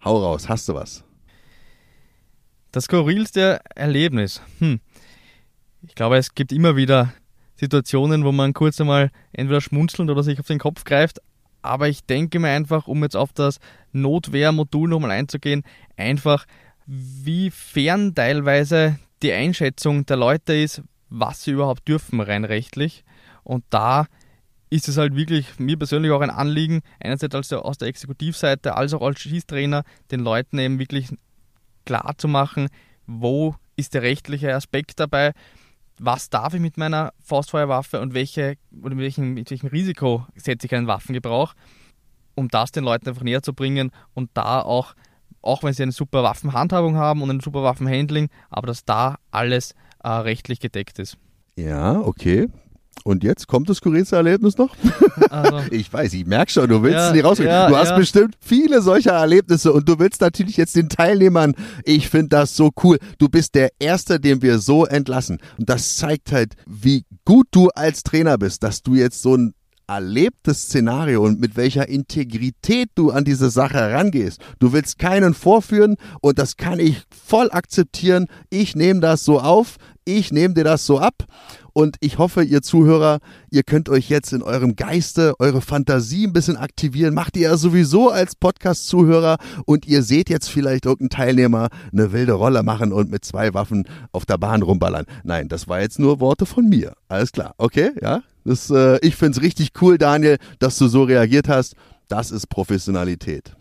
hau 0.04 0.18
raus, 0.18 0.48
hast 0.48 0.68
du 0.68 0.74
was? 0.74 1.04
Das 2.72 2.84
skurrilste 2.84 3.60
Erlebnis. 3.76 4.40
Hm. 4.58 4.80
Ich 5.82 5.94
glaube, 5.94 6.16
es 6.16 6.34
gibt 6.34 6.52
immer 6.52 6.74
wieder 6.76 7.12
Situationen, 7.62 8.24
wo 8.24 8.32
man 8.32 8.54
kurz 8.54 8.80
einmal 8.80 9.12
entweder 9.32 9.60
schmunzelnd 9.60 10.10
oder 10.10 10.24
sich 10.24 10.40
auf 10.40 10.48
den 10.48 10.58
Kopf 10.58 10.82
greift. 10.82 11.20
Aber 11.62 11.88
ich 11.88 12.04
denke 12.04 12.40
mir 12.40 12.48
einfach, 12.48 12.88
um 12.88 13.04
jetzt 13.04 13.16
auf 13.16 13.32
das 13.32 13.60
Notwehrmodul 13.92 14.88
nochmal 14.88 15.12
einzugehen, 15.12 15.62
einfach 15.96 16.44
wie 16.86 17.50
fern 17.50 18.16
teilweise 18.16 18.98
die 19.22 19.32
Einschätzung 19.32 20.04
der 20.06 20.16
Leute 20.16 20.54
ist, 20.54 20.82
was 21.08 21.44
sie 21.44 21.52
überhaupt 21.52 21.86
dürfen 21.86 22.20
rein 22.20 22.44
rechtlich. 22.44 23.04
Und 23.44 23.62
da 23.70 24.06
ist 24.68 24.88
es 24.88 24.96
halt 24.96 25.14
wirklich 25.14 25.60
mir 25.60 25.76
persönlich 25.76 26.10
auch 26.10 26.20
ein 26.20 26.30
Anliegen, 26.30 26.80
einerseits 26.98 27.36
als 27.36 27.52
aus 27.52 27.78
der 27.78 27.86
Exekutivseite 27.86 28.74
als 28.74 28.92
auch 28.92 29.02
als 29.02 29.20
Schießtrainer, 29.20 29.84
den 30.10 30.20
Leuten 30.20 30.58
eben 30.58 30.80
wirklich 30.80 31.10
klar 31.84 32.14
zu 32.18 32.26
machen, 32.26 32.70
wo 33.06 33.54
ist 33.76 33.94
der 33.94 34.02
rechtliche 34.02 34.52
Aspekt 34.52 34.98
dabei, 34.98 35.32
was 36.04 36.30
darf 36.30 36.52
ich 36.54 36.60
mit 36.60 36.76
meiner 36.76 37.12
Faustfeuerwaffe 37.20 38.00
und 38.00 38.12
welche, 38.12 38.56
oder 38.82 38.94
mit, 38.94 39.04
welchem, 39.04 39.34
mit 39.34 39.50
welchem 39.50 39.68
Risiko 39.68 40.26
setze 40.34 40.66
ich 40.66 40.74
einen 40.74 40.88
Waffengebrauch, 40.88 41.54
um 42.34 42.48
das 42.48 42.72
den 42.72 42.84
Leuten 42.84 43.08
einfach 43.08 43.22
näher 43.22 43.42
zu 43.42 43.54
bringen 43.54 43.92
und 44.12 44.30
da 44.34 44.60
auch, 44.62 44.94
auch 45.42 45.62
wenn 45.62 45.72
sie 45.72 45.84
eine 45.84 45.92
super 45.92 46.24
Waffenhandhabung 46.24 46.96
haben 46.96 47.22
und 47.22 47.30
ein 47.30 47.40
super 47.40 47.62
Waffenhandling, 47.62 48.28
aber 48.50 48.66
dass 48.66 48.84
da 48.84 49.16
alles 49.30 49.74
äh, 50.02 50.08
rechtlich 50.08 50.58
gedeckt 50.58 50.98
ist. 50.98 51.16
Ja, 51.56 52.00
okay. 52.00 52.48
Und 53.04 53.24
jetzt 53.24 53.48
kommt 53.48 53.68
das 53.68 53.78
skurrilste 53.78 54.14
Erlebnis 54.16 54.58
noch? 54.58 54.76
Also, 55.30 55.60
Ich 55.72 55.92
weiß, 55.92 56.12
ich 56.12 56.24
merke 56.26 56.52
schon, 56.52 56.68
du 56.68 56.82
willst 56.82 56.94
Ja, 56.94 57.08
es 57.08 57.12
nicht 57.14 57.24
rausfinden. 57.24 57.52
ja, 57.52 57.68
du 57.68 57.76
hast 57.76 57.88
ja. 57.88 57.96
bestimmt 57.96 58.36
viele 58.40 58.80
solcher 58.80 59.12
Erlebnisse 59.12 59.72
und 59.72 59.88
du 59.88 59.98
willst 59.98 60.20
natürlich 60.20 60.56
jetzt 60.56 60.76
den 60.76 60.88
Teilnehmern, 60.88 61.54
ich 61.84 62.08
finde 62.08 62.28
das 62.28 62.54
so 62.54 62.70
cool. 62.84 62.98
Du 63.18 63.28
bist 63.28 63.54
der 63.56 63.70
Erste, 63.80 64.20
den 64.20 64.40
wir 64.42 64.58
so 64.60 64.86
entlassen. 64.86 65.38
Und 65.58 65.68
das 65.68 65.96
zeigt 65.96 66.30
halt, 66.30 66.54
wie 66.66 67.04
gut 67.24 67.48
du 67.50 67.68
als 67.70 68.04
Trainer 68.04 68.38
bist, 68.38 68.62
dass 68.62 68.82
du 68.82 68.94
jetzt 68.94 69.20
so 69.20 69.36
ein 69.36 69.54
erlebtes 69.88 70.62
Szenario 70.62 71.22
und 71.24 71.40
mit 71.40 71.56
welcher 71.56 71.88
Integrität 71.88 72.88
du 72.94 73.10
an 73.10 73.24
diese 73.24 73.50
Sache 73.50 73.78
herangehst. 73.78 74.40
Du 74.60 74.72
willst 74.72 74.98
keinen 74.98 75.34
vorführen 75.34 75.96
und 76.20 76.38
das 76.38 76.56
kann 76.56 76.78
ich 76.78 77.02
voll 77.10 77.50
akzeptieren. 77.50 78.26
Ich 78.48 78.76
nehme 78.76 79.00
das 79.00 79.24
so 79.24 79.40
auf, 79.40 79.76
ich 80.04 80.32
nehme 80.32 80.54
dir 80.54 80.64
das 80.64 80.86
so 80.86 80.98
ab 80.98 81.24
und 81.72 81.96
ich 82.00 82.18
hoffe, 82.18 82.42
ihr 82.42 82.62
Zuhörer, 82.62 83.20
ihr 83.50 83.62
könnt 83.62 83.88
euch 83.88 84.08
jetzt 84.08 84.32
in 84.32 84.42
eurem 84.42 84.76
Geiste 84.76 85.34
eure 85.38 85.60
Fantasie 85.60 86.26
ein 86.26 86.32
bisschen 86.32 86.56
aktivieren. 86.56 87.14
Macht 87.14 87.36
ihr 87.36 87.50
ja 87.50 87.56
sowieso 87.56 88.10
als 88.10 88.34
Podcast-Zuhörer 88.34 89.38
und 89.64 89.86
ihr 89.86 90.02
seht 90.02 90.28
jetzt 90.28 90.48
vielleicht 90.48 90.84
irgendeinen 90.86 91.10
Teilnehmer 91.10 91.68
eine 91.92 92.12
wilde 92.12 92.32
Rolle 92.32 92.62
machen 92.62 92.92
und 92.92 93.10
mit 93.10 93.24
zwei 93.24 93.54
Waffen 93.54 93.88
auf 94.12 94.26
der 94.26 94.38
Bahn 94.38 94.62
rumballern. 94.62 95.06
Nein, 95.24 95.48
das 95.48 95.68
war 95.68 95.80
jetzt 95.80 95.98
nur 95.98 96.20
Worte 96.20 96.46
von 96.46 96.68
mir. 96.68 96.94
Alles 97.08 97.32
klar, 97.32 97.54
okay? 97.58 97.90
Ja? 98.00 98.22
Das, 98.44 98.70
äh, 98.70 98.98
ich 99.06 99.16
finde 99.16 99.38
es 99.38 99.42
richtig 99.42 99.70
cool, 99.80 99.98
Daniel, 99.98 100.38
dass 100.58 100.78
du 100.78 100.88
so 100.88 101.04
reagiert 101.04 101.48
hast. 101.48 101.74
Das 102.08 102.30
ist 102.30 102.48
Professionalität. 102.48 103.54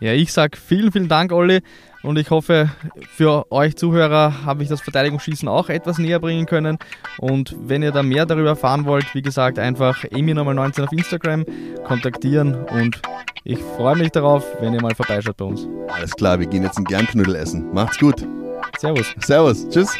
ja, 0.00 0.12
ich 0.12 0.32
sag 0.32 0.56
vielen, 0.56 0.92
vielen 0.92 1.08
Dank, 1.08 1.32
Olli. 1.32 1.60
Und 2.02 2.18
ich 2.18 2.30
hoffe, 2.30 2.70
für 3.10 3.50
euch 3.50 3.76
Zuhörer 3.76 4.44
habe 4.44 4.62
ich 4.62 4.68
das 4.68 4.80
Verteidigungsschießen 4.80 5.48
auch 5.48 5.68
etwas 5.68 5.98
näher 5.98 6.20
bringen 6.20 6.46
können. 6.46 6.78
Und 7.18 7.56
wenn 7.58 7.82
ihr 7.82 7.90
da 7.90 8.02
mehr 8.02 8.24
darüber 8.24 8.50
erfahren 8.50 8.84
wollt, 8.84 9.14
wie 9.14 9.22
gesagt, 9.22 9.58
einfach 9.58 10.04
Emi19 10.04 10.84
auf 10.84 10.92
Instagram 10.92 11.44
kontaktieren. 11.84 12.54
Und 12.66 13.00
ich 13.44 13.58
freue 13.58 13.96
mich 13.96 14.10
darauf, 14.10 14.44
wenn 14.60 14.74
ihr 14.74 14.82
mal 14.82 14.94
vorbeischaut 14.94 15.36
bei 15.36 15.44
uns. 15.44 15.66
Alles 15.88 16.12
klar, 16.12 16.38
wir 16.38 16.46
gehen 16.46 16.62
jetzt 16.62 16.76
einen 16.76 16.86
Gernknödel 16.86 17.34
essen. 17.34 17.72
Macht's 17.72 17.98
gut. 17.98 18.26
Servus. 18.78 19.14
Servus. 19.20 19.68
Tschüss. 19.68 19.96